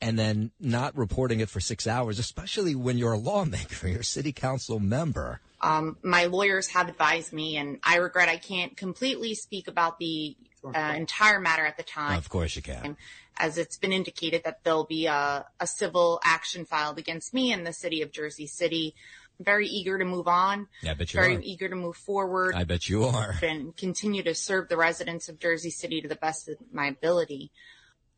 and 0.00 0.18
then 0.18 0.50
not 0.60 0.96
reporting 0.96 1.40
it 1.40 1.48
for 1.48 1.60
six 1.60 1.86
hours, 1.86 2.18
especially 2.18 2.74
when 2.74 2.98
you're 2.98 3.12
a 3.12 3.18
lawmaker, 3.18 3.88
you're 3.88 4.00
a 4.00 4.04
city 4.04 4.32
council 4.32 4.78
member. 4.78 5.40
Um, 5.60 5.96
my 6.02 6.26
lawyers 6.26 6.68
have 6.68 6.88
advised 6.88 7.32
me, 7.32 7.56
and 7.56 7.78
I 7.82 7.96
regret 7.96 8.28
I 8.28 8.36
can't 8.36 8.76
completely 8.76 9.34
speak 9.34 9.68
about 9.68 9.98
the 9.98 10.36
uh, 10.64 10.94
entire 10.96 11.40
matter 11.40 11.64
at 11.64 11.76
the 11.76 11.82
time. 11.82 12.18
Of 12.18 12.28
course 12.28 12.56
you 12.56 12.62
can. 12.62 12.96
As 13.38 13.58
it's 13.58 13.76
been 13.76 13.92
indicated 13.92 14.42
that 14.44 14.64
there'll 14.64 14.84
be 14.84 15.06
a, 15.06 15.46
a 15.60 15.66
civil 15.66 16.20
action 16.24 16.64
filed 16.64 16.98
against 16.98 17.34
me 17.34 17.52
in 17.52 17.64
the 17.64 17.72
city 17.72 18.02
of 18.02 18.10
Jersey 18.10 18.46
City. 18.46 18.94
I'm 19.38 19.44
very 19.44 19.66
eager 19.66 19.98
to 19.98 20.04
move 20.04 20.28
on. 20.28 20.68
Yeah, 20.82 20.92
I 20.92 20.94
bet 20.94 21.12
you 21.12 21.20
are 21.20 21.22
very 21.22 21.36
are. 21.36 21.42
eager 21.42 21.68
to 21.68 21.76
move 21.76 21.96
forward. 21.96 22.54
I 22.54 22.64
bet 22.64 22.88
you 22.88 23.04
are. 23.04 23.34
And 23.42 23.76
continue 23.76 24.22
to 24.22 24.34
serve 24.34 24.68
the 24.68 24.76
residents 24.76 25.28
of 25.28 25.38
Jersey 25.38 25.70
City 25.70 26.00
to 26.00 26.08
the 26.08 26.16
best 26.16 26.48
of 26.48 26.56
my 26.72 26.86
ability. 26.86 27.50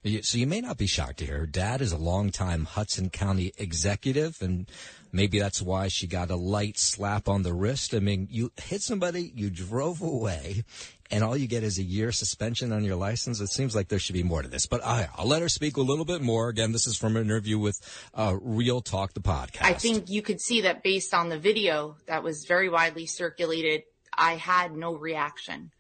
So 0.04 0.38
you 0.38 0.46
may 0.46 0.60
not 0.60 0.78
be 0.78 0.86
shocked 0.86 1.18
to 1.18 1.26
hear 1.26 1.38
her 1.38 1.46
dad 1.46 1.80
is 1.80 1.90
a 1.90 1.96
longtime 1.96 2.66
Hudson 2.66 3.10
County 3.10 3.52
executive, 3.58 4.40
and 4.40 4.70
maybe 5.10 5.40
that's 5.40 5.60
why 5.60 5.88
she 5.88 6.06
got 6.06 6.30
a 6.30 6.36
light 6.36 6.78
slap 6.78 7.28
on 7.28 7.42
the 7.42 7.52
wrist. 7.52 7.94
I 7.94 7.98
mean, 7.98 8.28
you 8.30 8.52
hit 8.56 8.80
somebody, 8.80 9.32
you 9.34 9.50
drove 9.50 10.00
away, 10.00 10.62
and 11.10 11.24
all 11.24 11.36
you 11.36 11.48
get 11.48 11.64
is 11.64 11.78
a 11.78 11.82
year 11.82 12.12
suspension 12.12 12.72
on 12.72 12.84
your 12.84 12.94
license. 12.94 13.40
It 13.40 13.48
seems 13.48 13.74
like 13.74 13.88
there 13.88 13.98
should 13.98 14.14
be 14.14 14.22
more 14.22 14.40
to 14.42 14.48
this, 14.48 14.66
but 14.66 14.84
I, 14.84 15.08
I'll 15.16 15.26
let 15.26 15.42
her 15.42 15.48
speak 15.48 15.76
a 15.76 15.82
little 15.82 16.04
bit 16.04 16.22
more. 16.22 16.48
Again, 16.48 16.70
this 16.70 16.86
is 16.86 16.96
from 16.96 17.16
an 17.16 17.22
interview 17.22 17.58
with 17.58 17.80
uh, 18.14 18.36
Real 18.40 18.80
Talk, 18.80 19.14
the 19.14 19.20
podcast. 19.20 19.62
I 19.62 19.72
think 19.72 20.08
you 20.08 20.22
could 20.22 20.40
see 20.40 20.60
that 20.60 20.84
based 20.84 21.12
on 21.12 21.28
the 21.28 21.38
video 21.38 21.96
that 22.06 22.22
was 22.22 22.44
very 22.44 22.68
widely 22.68 23.06
circulated, 23.06 23.82
I 24.16 24.36
had 24.36 24.76
no 24.76 24.94
reaction. 24.94 25.72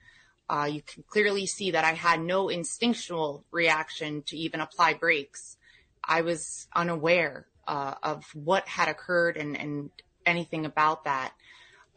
Uh, 0.50 0.68
you 0.70 0.82
can 0.82 1.04
clearly 1.06 1.46
see 1.46 1.72
that 1.72 1.84
I 1.84 1.92
had 1.92 2.20
no 2.20 2.48
instinctual 2.48 3.44
reaction 3.50 4.22
to 4.28 4.36
even 4.36 4.60
apply 4.60 4.94
brakes. 4.94 5.56
I 6.02 6.22
was 6.22 6.66
unaware 6.74 7.46
uh, 7.66 7.94
of 8.02 8.24
what 8.34 8.66
had 8.66 8.88
occurred 8.88 9.36
and, 9.36 9.90
anything 10.26 10.66
about 10.66 11.04
that. 11.04 11.32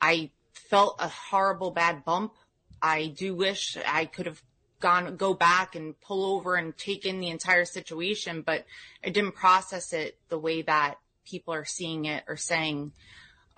I 0.02 0.32
felt 0.54 0.96
a 1.00 1.10
horrible 1.10 1.72
bad 1.72 2.06
bump. 2.06 2.34
I 2.82 3.08
do 3.08 3.36
wish 3.36 3.78
I 3.86 4.06
could 4.06 4.26
have 4.26 4.42
gone 4.80 5.16
go 5.16 5.34
back 5.34 5.76
and 5.76 6.00
pull 6.02 6.36
over 6.36 6.56
and 6.56 6.78
take 6.78 7.06
in 7.06 7.20
the 7.20 7.30
entire 7.30 7.66
situation, 7.66 8.42
but 8.42 8.66
I 9.06 9.10
didn't 9.10 9.34
process 9.34 9.92
it 9.94 10.18
the 10.30 10.40
way 10.40 10.62
that 10.64 10.96
people 11.26 11.54
are 11.54 11.66
seeing 11.66 12.06
it 12.06 12.24
or 12.28 12.38
saying. 12.38 12.92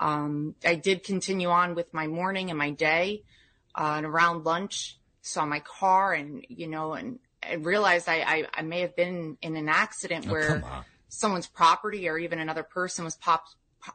Um, 0.00 0.56
I 0.64 0.74
did 0.74 1.04
continue 1.04 1.48
on 1.48 1.74
with 1.76 1.94
my 1.94 2.08
morning 2.08 2.50
and 2.50 2.58
my 2.58 2.70
day, 2.70 3.22
uh, 3.74 3.94
and 3.96 4.06
around 4.06 4.44
lunch, 4.44 4.98
saw 5.22 5.44
my 5.46 5.60
car 5.60 6.12
and, 6.12 6.44
you 6.48 6.66
know, 6.66 6.92
and 6.92 7.18
I 7.42 7.54
realized 7.54 8.08
I, 8.08 8.20
I, 8.20 8.44
I 8.54 8.62
may 8.62 8.80
have 8.80 8.96
been 8.96 9.36
in 9.42 9.56
an 9.56 9.68
accident 9.68 10.26
Oh, 10.28 10.32
where 10.32 10.62
someone's 11.08 11.46
property 11.46 12.08
or 12.08 12.18
even 12.18 12.38
another 12.38 12.62
person 12.62 13.04
was 13.04 13.16
pop, 13.16 13.44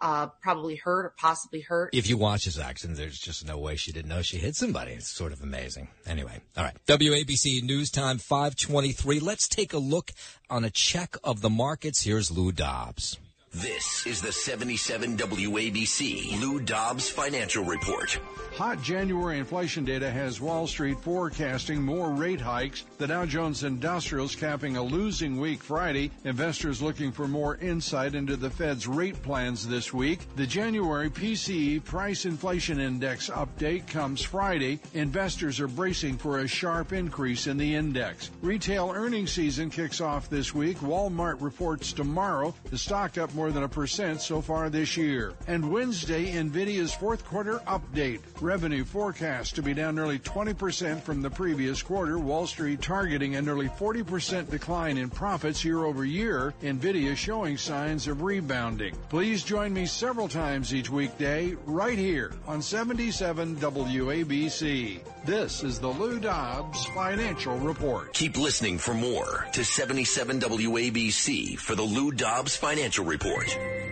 uh, 0.01 0.27
probably 0.41 0.75
hurt 0.75 1.05
or 1.05 1.13
possibly 1.17 1.61
hurt. 1.61 1.93
If 1.93 2.09
you 2.09 2.17
watch 2.17 2.45
his 2.45 2.59
action, 2.59 2.93
there's 2.93 3.19
just 3.19 3.45
no 3.45 3.57
way 3.57 3.75
she 3.75 3.91
didn't 3.91 4.09
know 4.09 4.21
she 4.21 4.37
hit 4.37 4.55
somebody. 4.55 4.91
It's 4.93 5.09
sort 5.09 5.31
of 5.31 5.41
amazing. 5.41 5.87
Anyway, 6.05 6.41
all 6.57 6.63
right. 6.63 6.75
WABC 6.87 7.63
News 7.63 7.89
Time 7.89 8.17
523. 8.17 9.19
Let's 9.19 9.47
take 9.47 9.73
a 9.73 9.79
look 9.79 10.11
on 10.49 10.63
a 10.63 10.69
check 10.69 11.15
of 11.23 11.41
the 11.41 11.49
markets. 11.49 12.03
Here's 12.03 12.31
Lou 12.31 12.51
Dobbs. 12.51 13.17
This 13.51 14.05
is 14.05 14.21
the 14.21 14.31
77 14.31 15.17
WABC 15.17 16.39
Lou 16.39 16.59
Dobbs 16.59 17.09
Financial 17.09 17.63
Report. 17.63 18.19
Hot 18.53 18.81
January 18.83 19.39
inflation 19.39 19.85
data 19.85 20.09
has 20.11 20.39
Wall 20.39 20.67
Street 20.67 20.99
forecasting 20.99 21.81
more 21.81 22.11
rate 22.11 22.41
hikes. 22.41 22.83
The 22.99 23.07
Dow 23.07 23.25
Jones 23.25 23.63
Industrials 23.63 24.35
capping 24.35 24.77
a 24.77 24.83
losing 24.83 25.39
week 25.39 25.63
Friday. 25.63 26.11
Investors 26.25 26.81
looking 26.81 27.11
for 27.11 27.27
more 27.27 27.55
insight 27.55 28.13
into 28.13 28.35
the 28.35 28.49
Fed's 28.51 28.85
rate 28.85 29.19
plans 29.23 29.67
this 29.67 29.91
week. 29.93 30.19
The 30.35 30.45
January 30.45 31.09
PCE 31.09 31.83
Price 31.83 32.25
Inflation 32.25 32.79
Index 32.79 33.31
update 33.31 33.87
comes 33.87 34.21
Friday. 34.21 34.79
Investors 34.93 35.59
are 35.59 35.67
bracing 35.67 36.17
for 36.17 36.39
a 36.39 36.47
sharp 36.47 36.93
increase 36.93 37.47
in 37.47 37.57
the 37.57 37.73
index. 37.73 38.29
Retail 38.41 38.91
earnings 38.93 39.31
season 39.31 39.71
kicks 39.71 40.01
off 40.01 40.29
this 40.29 40.53
week. 40.53 40.77
Walmart 40.79 41.41
reports 41.41 41.93
tomorrow. 41.93 42.53
The 42.69 42.77
stock 42.77 43.17
up 43.17 43.33
more 43.39 43.53
than 43.53 43.63
a 43.63 43.69
percent 43.69 44.19
so 44.19 44.41
far 44.41 44.69
this 44.69 44.97
year. 44.97 45.31
And 45.47 45.71
Wednesday, 45.71 46.33
Nvidia's 46.33 46.93
fourth 46.93 47.23
quarter 47.23 47.59
update. 47.59 48.19
Revenue 48.41 48.83
forecast 48.83 49.55
to 49.55 49.61
be 49.61 49.73
down 49.73 49.95
nearly 49.95 50.19
20% 50.19 51.01
from 51.01 51.21
the 51.21 51.29
previous 51.29 51.81
quarter. 51.81 52.19
Wall 52.19 52.45
Street 52.47 52.81
targeting 52.81 53.37
a 53.37 53.41
nearly 53.41 53.69
40% 53.69 54.49
decline 54.49 54.97
in 54.97 55.09
profits 55.09 55.63
year 55.63 55.85
over 55.85 56.03
year. 56.03 56.53
Nvidia 56.61 57.15
showing 57.15 57.55
signs 57.55 58.09
of 58.09 58.23
rebounding. 58.23 58.93
Please 59.07 59.41
join 59.41 59.73
me 59.73 59.85
several 59.85 60.27
times 60.27 60.73
each 60.73 60.89
weekday 60.89 61.55
right 61.65 61.97
here 61.97 62.33
on 62.45 62.61
77 62.61 63.55
WABC. 63.55 64.99
This 65.25 65.63
is 65.63 65.79
the 65.79 65.87
Lou 65.87 66.19
Dobbs 66.19 66.85
Financial 66.87 67.55
Report. 67.57 68.13
Keep 68.13 68.37
listening 68.37 68.77
for 68.77 68.93
more 68.93 69.47
to 69.51 69.63
77 69.63 70.39
WABC 70.39 71.57
for 71.57 71.75
the 71.75 71.83
Lou 71.83 72.11
Dobbs 72.11 72.55
Financial 72.55 73.05
Report. 73.05 73.28
Report. 73.29 73.88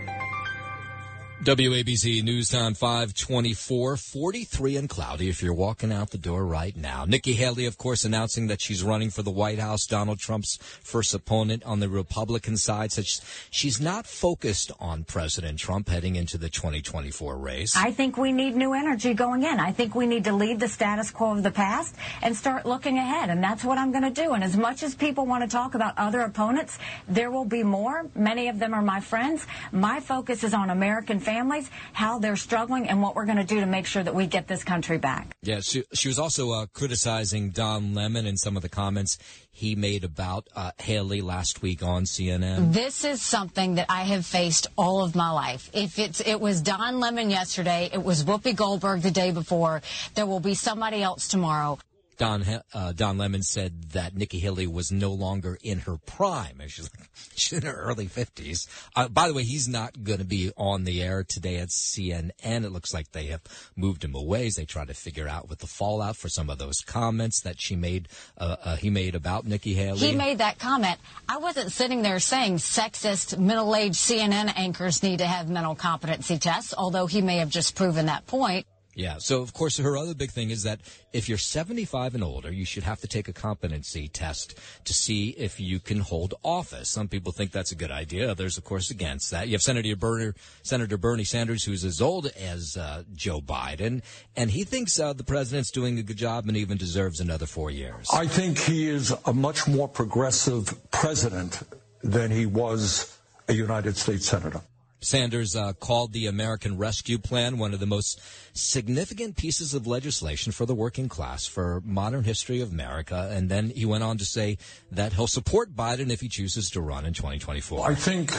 WABC 1.44 2.24
News 2.24 2.48
Time 2.48 2.74
524, 2.74 3.96
43 3.96 4.76
and 4.76 4.88
cloudy 4.88 5.28
if 5.28 5.40
you're 5.40 5.54
walking 5.54 5.92
out 5.92 6.10
the 6.10 6.18
door 6.18 6.44
right 6.44 6.76
now. 6.76 7.04
Nikki 7.04 7.34
Haley, 7.34 7.64
of 7.64 7.78
course, 7.78 8.04
announcing 8.04 8.48
that 8.48 8.60
she's 8.60 8.82
running 8.82 9.08
for 9.08 9.22
the 9.22 9.30
White 9.30 9.60
House, 9.60 9.86
Donald 9.86 10.18
Trump's 10.18 10.58
first 10.82 11.14
opponent 11.14 11.62
on 11.62 11.78
the 11.78 11.88
Republican 11.88 12.56
side, 12.56 12.90
such 12.90 13.20
she's 13.50 13.80
not 13.80 14.04
focused 14.04 14.72
on 14.80 15.04
President 15.04 15.60
Trump 15.60 15.88
heading 15.88 16.16
into 16.16 16.38
the 16.38 16.48
2024 16.48 17.38
race. 17.38 17.76
I 17.76 17.92
think 17.92 18.18
we 18.18 18.32
need 18.32 18.56
new 18.56 18.74
energy 18.74 19.14
going 19.14 19.44
in. 19.44 19.60
I 19.60 19.70
think 19.70 19.94
we 19.94 20.08
need 20.08 20.24
to 20.24 20.32
leave 20.32 20.58
the 20.58 20.68
status 20.68 21.12
quo 21.12 21.36
of 21.36 21.44
the 21.44 21.52
past 21.52 21.94
and 22.20 22.36
start 22.36 22.66
looking 22.66 22.98
ahead. 22.98 23.30
And 23.30 23.42
that's 23.42 23.62
what 23.62 23.78
I'm 23.78 23.92
going 23.92 24.02
to 24.02 24.10
do. 24.10 24.32
And 24.32 24.42
as 24.42 24.56
much 24.56 24.82
as 24.82 24.96
people 24.96 25.24
want 25.24 25.44
to 25.44 25.48
talk 25.48 25.76
about 25.76 25.96
other 25.98 26.22
opponents, 26.22 26.80
there 27.06 27.30
will 27.30 27.44
be 27.44 27.62
more. 27.62 28.10
Many 28.16 28.48
of 28.48 28.58
them 28.58 28.74
are 28.74 28.82
my 28.82 28.98
friends. 28.98 29.46
My 29.70 30.00
focus 30.00 30.42
is 30.42 30.52
on 30.52 30.70
American 30.70 31.20
families, 31.28 31.70
how 31.92 32.18
they're 32.18 32.36
struggling, 32.36 32.88
and 32.88 33.02
what 33.02 33.14
we're 33.14 33.26
going 33.26 33.36
to 33.36 33.44
do 33.44 33.60
to 33.60 33.66
make 33.66 33.84
sure 33.84 34.02
that 34.02 34.14
we 34.14 34.26
get 34.26 34.48
this 34.48 34.64
country 34.64 34.96
back. 34.96 35.36
Yeah, 35.42 35.60
she, 35.60 35.84
she 35.92 36.08
was 36.08 36.18
also 36.18 36.52
uh, 36.52 36.66
criticizing 36.72 37.50
Don 37.50 37.92
Lemon 37.92 38.24
and 38.26 38.38
some 38.38 38.56
of 38.56 38.62
the 38.62 38.70
comments 38.70 39.18
he 39.50 39.74
made 39.74 40.04
about 40.04 40.48
uh, 40.56 40.70
Haley 40.78 41.20
last 41.20 41.60
week 41.60 41.82
on 41.82 42.04
CNN. 42.04 42.72
This 42.72 43.04
is 43.04 43.20
something 43.20 43.74
that 43.74 43.86
I 43.90 44.04
have 44.04 44.24
faced 44.24 44.68
all 44.78 45.02
of 45.02 45.14
my 45.14 45.30
life. 45.30 45.68
If 45.74 45.98
it's 45.98 46.20
it 46.20 46.40
was 46.40 46.62
Don 46.62 46.98
Lemon 46.98 47.28
yesterday, 47.28 47.90
it 47.92 48.02
was 48.02 48.24
Whoopi 48.24 48.56
Goldberg 48.56 49.02
the 49.02 49.10
day 49.10 49.30
before. 49.30 49.82
There 50.14 50.26
will 50.26 50.40
be 50.40 50.54
somebody 50.54 51.02
else 51.02 51.28
tomorrow. 51.28 51.78
Don 52.18 52.44
uh, 52.74 52.92
Don 52.92 53.16
Lemon 53.16 53.42
said 53.42 53.90
that 53.92 54.14
Nikki 54.16 54.40
Haley 54.40 54.66
was 54.66 54.90
no 54.90 55.12
longer 55.12 55.56
in 55.62 55.80
her 55.80 55.96
prime. 55.96 56.60
She's 56.66 56.90
like, 56.98 57.08
she's 57.34 57.58
in 57.60 57.64
her 57.64 57.72
early 57.72 58.06
fifties. 58.06 58.66
Uh, 58.94 59.08
by 59.08 59.28
the 59.28 59.34
way, 59.34 59.44
he's 59.44 59.68
not 59.68 60.02
going 60.02 60.18
to 60.18 60.24
be 60.24 60.50
on 60.56 60.84
the 60.84 61.00
air 61.00 61.24
today 61.24 61.56
at 61.56 61.68
CNN. 61.68 62.32
It 62.64 62.72
looks 62.72 62.92
like 62.92 63.12
they 63.12 63.26
have 63.26 63.42
moved 63.76 64.04
him 64.04 64.14
away 64.14 64.48
as 64.48 64.56
they 64.56 64.64
try 64.64 64.84
to 64.84 64.94
figure 64.94 65.28
out 65.28 65.48
what 65.48 65.60
the 65.60 65.66
fallout 65.66 66.16
for 66.16 66.28
some 66.28 66.50
of 66.50 66.58
those 66.58 66.80
comments 66.80 67.40
that 67.42 67.60
she 67.60 67.76
made. 67.76 68.08
Uh, 68.36 68.56
uh 68.62 68.76
he 68.76 68.90
made 68.90 69.14
about 69.14 69.46
Nikki 69.46 69.74
Haley. 69.74 69.98
He 69.98 70.14
made 70.14 70.38
that 70.38 70.58
comment. 70.58 70.98
I 71.28 71.38
wasn't 71.38 71.70
sitting 71.70 72.02
there 72.02 72.18
saying 72.18 72.56
sexist 72.56 73.38
middle-aged 73.38 73.94
CNN 73.94 74.52
anchors 74.56 75.02
need 75.02 75.18
to 75.18 75.26
have 75.26 75.48
mental 75.48 75.76
competency 75.76 76.38
tests, 76.38 76.74
although 76.76 77.06
he 77.06 77.22
may 77.22 77.36
have 77.38 77.48
just 77.48 77.76
proven 77.76 78.06
that 78.06 78.26
point. 78.26 78.66
Yeah. 78.98 79.18
So, 79.18 79.42
of 79.42 79.54
course, 79.54 79.78
her 79.78 79.96
other 79.96 80.12
big 80.12 80.32
thing 80.32 80.50
is 80.50 80.64
that 80.64 80.80
if 81.12 81.28
you're 81.28 81.38
75 81.38 82.16
and 82.16 82.24
older, 82.24 82.52
you 82.52 82.64
should 82.64 82.82
have 82.82 83.00
to 83.02 83.06
take 83.06 83.28
a 83.28 83.32
competency 83.32 84.08
test 84.08 84.58
to 84.86 84.92
see 84.92 85.28
if 85.30 85.60
you 85.60 85.78
can 85.78 86.00
hold 86.00 86.34
office. 86.42 86.88
Some 86.88 87.06
people 87.06 87.30
think 87.30 87.52
that's 87.52 87.70
a 87.70 87.76
good 87.76 87.92
idea. 87.92 88.28
Others, 88.28 88.58
of 88.58 88.64
course, 88.64 88.90
against 88.90 89.30
that. 89.30 89.46
You 89.46 89.52
have 89.52 89.62
Senator 89.62 89.94
Bernie, 89.94 90.32
Senator 90.64 90.96
Bernie 90.96 91.22
Sanders, 91.22 91.62
who's 91.62 91.84
as 91.84 92.02
old 92.02 92.26
as 92.26 92.76
uh, 92.76 93.04
Joe 93.14 93.40
Biden, 93.40 94.02
and 94.34 94.50
he 94.50 94.64
thinks 94.64 94.98
uh, 94.98 95.12
the 95.12 95.22
president's 95.22 95.70
doing 95.70 96.00
a 96.00 96.02
good 96.02 96.16
job 96.16 96.48
and 96.48 96.56
even 96.56 96.76
deserves 96.76 97.20
another 97.20 97.46
four 97.46 97.70
years. 97.70 98.08
I 98.12 98.26
think 98.26 98.58
he 98.58 98.88
is 98.88 99.14
a 99.26 99.32
much 99.32 99.68
more 99.68 99.86
progressive 99.86 100.76
president 100.90 101.62
than 102.02 102.32
he 102.32 102.46
was 102.46 103.16
a 103.46 103.52
United 103.52 103.96
States 103.96 104.26
senator. 104.26 104.60
Sanders 105.00 105.54
uh, 105.54 105.72
called 105.74 106.12
the 106.12 106.26
American 106.26 106.76
Rescue 106.76 107.18
Plan 107.18 107.58
one 107.58 107.72
of 107.72 107.80
the 107.80 107.86
most 107.86 108.20
significant 108.52 109.36
pieces 109.36 109.74
of 109.74 109.86
legislation 109.86 110.52
for 110.52 110.66
the 110.66 110.74
working 110.74 111.08
class 111.08 111.46
for 111.46 111.82
modern 111.84 112.24
history 112.24 112.60
of 112.60 112.72
America. 112.72 113.30
And 113.32 113.48
then 113.48 113.70
he 113.70 113.84
went 113.84 114.02
on 114.02 114.18
to 114.18 114.24
say 114.24 114.58
that 114.90 115.12
he'll 115.12 115.26
support 115.26 115.74
Biden 115.74 116.10
if 116.10 116.20
he 116.20 116.28
chooses 116.28 116.70
to 116.70 116.80
run 116.80 117.06
in 117.06 117.14
2024. 117.14 117.88
I 117.88 117.94
think 117.94 118.32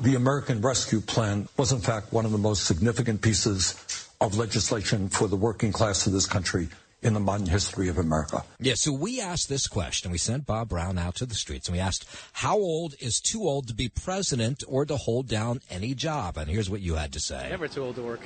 the 0.00 0.14
American 0.14 0.60
Rescue 0.60 1.00
Plan 1.00 1.48
was, 1.56 1.72
in 1.72 1.80
fact, 1.80 2.12
one 2.12 2.24
of 2.24 2.32
the 2.32 2.38
most 2.38 2.64
significant 2.64 3.20
pieces 3.20 4.08
of 4.20 4.36
legislation 4.36 5.08
for 5.08 5.28
the 5.28 5.36
working 5.36 5.72
class 5.72 6.06
of 6.06 6.12
this 6.12 6.26
country 6.26 6.68
in 7.02 7.14
the 7.14 7.20
modern 7.20 7.46
history 7.46 7.88
of 7.88 7.98
America. 7.98 8.44
Yeah, 8.58 8.74
so 8.74 8.92
we 8.92 9.20
asked 9.20 9.48
this 9.48 9.68
question. 9.68 10.10
We 10.10 10.18
sent 10.18 10.46
Bob 10.46 10.70
Brown 10.70 10.98
out 10.98 11.14
to 11.16 11.26
the 11.26 11.34
streets 11.34 11.68
and 11.68 11.76
we 11.76 11.80
asked, 11.80 12.06
how 12.32 12.56
old 12.56 12.94
is 13.00 13.20
too 13.20 13.42
old 13.42 13.68
to 13.68 13.74
be 13.74 13.88
president 13.88 14.64
or 14.66 14.84
to 14.84 14.96
hold 14.96 15.28
down 15.28 15.60
any 15.70 15.94
job? 15.94 16.36
And 16.36 16.50
here's 16.50 16.68
what 16.68 16.80
you 16.80 16.94
had 16.94 17.12
to 17.12 17.20
say. 17.20 17.48
Never 17.50 17.68
too 17.68 17.84
old 17.84 17.96
to 17.96 18.02
work. 18.02 18.20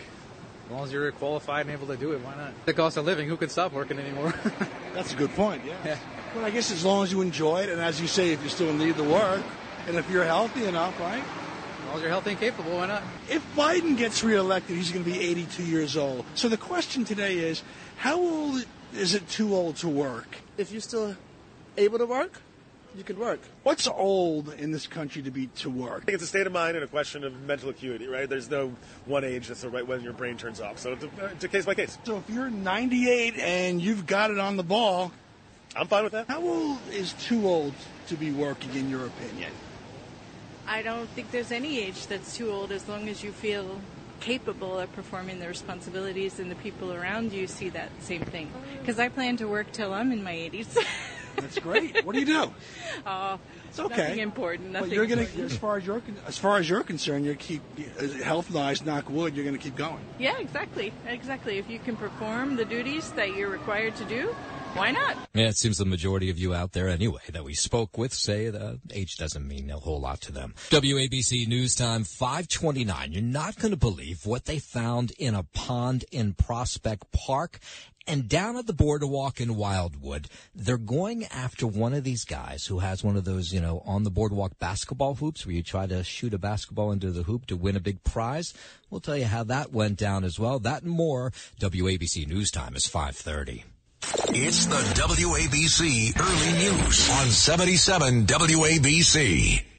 As 0.67 0.73
long 0.73 0.85
as 0.85 0.93
you're 0.93 1.13
qualified 1.13 1.67
and 1.67 1.75
able 1.75 1.89
to 1.89 1.97
do 1.97 2.13
it, 2.13 2.25
why 2.25 2.35
not? 2.35 2.53
The 2.65 2.73
cost 2.73 2.97
of 2.97 3.05
living, 3.05 3.29
who 3.29 3.37
could 3.37 3.51
stop 3.51 3.73
working 3.73 3.99
anymore? 3.99 4.33
That's 4.95 5.13
a 5.13 5.17
good 5.17 5.35
point, 5.35 5.65
yeah. 5.67 5.75
yeah. 5.85 5.99
Well, 6.35 6.45
I 6.45 6.51
guess 6.51 6.71
as 6.71 6.83
long 6.83 7.05
as 7.05 7.13
you 7.13 7.21
enjoy 7.21 7.63
it, 7.63 7.69
and 7.69 7.81
as 7.81 8.01
you 8.01 8.07
say, 8.07 8.33
if 8.33 8.43
you 8.43 8.49
still 8.49 8.73
need 8.73 8.97
the 8.97 9.05
work, 9.05 9.43
and 9.87 9.97
if 9.97 10.09
you're 10.09 10.25
healthy 10.25 10.65
enough, 10.65 10.99
right? 10.99 11.23
As 11.93 11.97
long 11.97 11.99
as 11.99 12.03
you're 12.05 12.11
healthy 12.11 12.31
and 12.31 12.41
capable, 12.41 12.77
why 12.79 12.87
not? 12.87 13.03
If 13.29 13.45
Biden 13.55 13.99
gets 13.99 14.25
reelected, 14.25 14.75
he's 14.75 14.91
going 14.91 15.05
to 15.05 15.11
be 15.11 15.21
82 15.21 15.63
years 15.63 15.95
old. 15.95 16.25
So 16.35 16.49
the 16.49 16.57
question 16.57 17.05
today 17.05 17.37
is, 17.37 17.63
how 17.99 18.19
old 18.19 18.65
is 18.95 19.13
it 19.13 19.29
too 19.29 19.55
old 19.55 19.77
to 19.77 19.89
work? 19.89 20.39
If 20.57 20.73
you're 20.73 20.81
still 20.81 21.15
able 21.77 21.99
to 21.99 22.07
work, 22.07 22.41
you 22.97 23.05
could 23.05 23.19
work. 23.19 23.41
What's 23.63 23.87
old 23.87 24.55
in 24.55 24.73
this 24.73 24.87
country 24.87 25.21
to 25.21 25.31
be 25.31 25.49
to 25.49 25.69
work? 25.69 26.05
I 26.05 26.05
think 26.07 26.15
it's 26.15 26.25
a 26.25 26.29
state 26.29 26.47
of 26.47 26.55
mind 26.55 26.77
and 26.79 26.85
a 26.85 26.89
question 26.89 27.25
of 27.25 27.39
mental 27.43 27.69
acuity, 27.69 28.07
right? 28.07 28.27
There's 28.27 28.49
no 28.49 28.73
one 29.05 29.23
age 29.23 29.49
that's 29.49 29.61
the 29.61 29.69
right 29.69 29.87
when 29.87 30.01
your 30.01 30.15
brain 30.15 30.39
turns 30.39 30.63
off. 30.63 30.79
So 30.79 30.95
it's 30.95 31.05
a, 31.05 31.27
it's 31.27 31.45
a 31.45 31.49
case 31.49 31.67
by 31.67 31.75
case. 31.75 31.99
So 32.05 32.17
if 32.17 32.35
you're 32.35 32.49
98 32.49 33.39
and 33.39 33.83
you've 33.83 34.07
got 34.07 34.31
it 34.31 34.39
on 34.39 34.57
the 34.57 34.63
ball, 34.63 35.13
I'm 35.77 35.89
fine 35.89 36.05
with 36.05 36.15
that. 36.15 36.27
How 36.29 36.41
old 36.41 36.79
is 36.91 37.13
too 37.13 37.47
old 37.47 37.75
to 38.07 38.15
be 38.17 38.31
working, 38.31 38.75
in 38.75 38.89
your 38.89 39.05
opinion? 39.05 39.53
I 40.73 40.81
don't 40.81 41.07
think 41.11 41.31
there's 41.31 41.53
any 41.53 41.81
age 41.81 42.07
that's 42.07 42.35
too 42.35 42.51
old 42.51 42.73
as 42.73 42.89
long 42.89 43.07
as 43.11 43.23
you 43.23 43.31
feel 43.31 43.79
capable 44.21 44.79
of 44.79 44.91
performing 44.95 45.39
the 45.39 45.47
responsibilities 45.47 46.41
and 46.41 46.51
the 46.51 46.55
people 46.55 46.95
around 46.95 47.35
you 47.35 47.47
see 47.47 47.69
that 47.69 47.91
same 48.01 48.23
thing. 48.23 48.51
Because 48.81 48.99
I 48.99 49.11
plan 49.11 49.37
to 49.37 49.47
work 49.47 49.71
till 49.73 49.93
I'm 49.93 50.13
in 50.13 50.25
my 50.25 50.33
80s. 50.33 50.79
That's 51.37 51.59
great. 51.59 52.03
What 52.07 52.15
do 52.15 52.21
you 52.21 52.27
do? 52.27 52.55
Oh, 53.05 53.39
it's 53.69 53.81
okay. 53.81 53.97
Nothing 53.97 54.19
important. 54.21 54.71
Nothing. 54.71 54.91
But 54.91 54.95
you're 54.95 55.07
going 55.07 55.27
to, 55.27 55.43
as 55.43 55.57
far 55.57 55.77
as 55.77 55.85
you're 55.87 56.01
as 56.27 56.39
far 56.39 56.59
as 56.59 56.69
you're 56.69 56.85
concerned, 56.85 57.25
you 57.25 57.35
keep 57.35 57.63
health 58.23 58.51
wise, 58.51 58.85
knock 58.85 59.11
wood. 59.11 59.35
You're 59.35 59.45
going 59.45 59.57
to 59.57 59.63
keep 59.63 59.75
going. 59.75 59.99
Yeah, 60.19 60.39
exactly, 60.39 60.93
exactly. 61.07 61.59
If 61.59 61.69
you 61.69 61.81
can 61.81 61.97
perform 61.97 62.57
the 62.57 62.65
duties 62.65 63.11
that 63.13 63.35
you're 63.35 63.49
required 63.49 63.97
to 63.97 64.05
do, 64.05 64.35
why 64.75 64.91
not? 64.91 65.17
Yeah, 65.35 65.49
it 65.49 65.57
seems 65.57 65.79
the 65.79 65.85
majority 65.85 66.31
of 66.31 66.39
you 66.39 66.55
out 66.55 66.73
there 66.73 66.89
anyway 66.89 67.23
that 67.33 67.45
we 67.45 67.55
spoke 67.55 67.99
with 67.99 68.13
say 68.13 68.51
the 68.51 68.81
age 68.93 69.17
doesn't 69.17 69.47
mean 69.47 69.71
a 69.71 69.79
whole 69.79 70.01
lot 70.01 70.21
to 70.23 70.33
them. 70.33 70.55
WABC 70.71 71.47
News 71.47 71.75
Time 71.75 72.05
529. 72.05 73.13
You're 73.13 73.23
not 73.23 73.59
going 73.59 73.73
to 73.73 73.77
believe 73.77 74.27
what 74.27 74.45
they 74.47 74.59
found 74.59 75.13
in 75.19 75.35
a 75.35 75.43
pond 75.43 76.05
in 76.11 76.35
Prospect 76.35 77.11
Park. 77.13 77.59
And 78.05 78.29
down 78.29 78.57
at 78.57 78.67
the 78.67 78.73
boardwalk 78.73 79.41
in 79.41 79.55
Wildwood, 79.55 80.27
they're 80.55 80.77
going 80.77 81.25
after 81.27 81.69
one 81.69 81.95
of 81.95 82.03
these 82.03 82.25
guys 82.25 82.67
who 82.67 82.81
has 82.81 83.05
one 83.05 83.17
of 83.17 83.25
those, 83.25 83.53
you 83.53 83.61
know, 83.61 83.81
on 83.87 84.03
the 84.03 84.11
boardwalk 84.11 84.59
basketball 84.59 85.15
hoops 85.15 85.47
where 85.47 85.55
you 85.55 85.63
try 85.63 85.87
to 85.87 86.03
shoot 86.03 86.35
a 86.35 86.39
basketball 86.39 86.91
into 86.91 87.13
the 87.13 87.23
hoop 87.23 87.47
to 87.47 87.57
win 87.57 87.77
a 87.77 87.81
big 87.81 88.03
prize. 88.03 88.55
We'll 88.91 89.01
tell 89.01 89.17
you 89.17 89.27
how 89.27 89.45
that 89.45 89.73
went 89.73 89.99
down 89.99 90.25
as 90.25 90.39
well. 90.39 90.59
That 90.59 90.83
and 90.83 90.91
more. 90.91 91.31
WABC 91.61 92.27
News 92.27 92.51
Time 92.51 92.75
is 92.75 92.87
530. 92.89 93.65
It's 94.35 94.67
the 94.67 94.77
WABC 94.77 96.19
Early 96.19 96.53
News 96.59 97.11
on 97.11 97.31
77 97.31 98.27
WABC. 98.27 99.72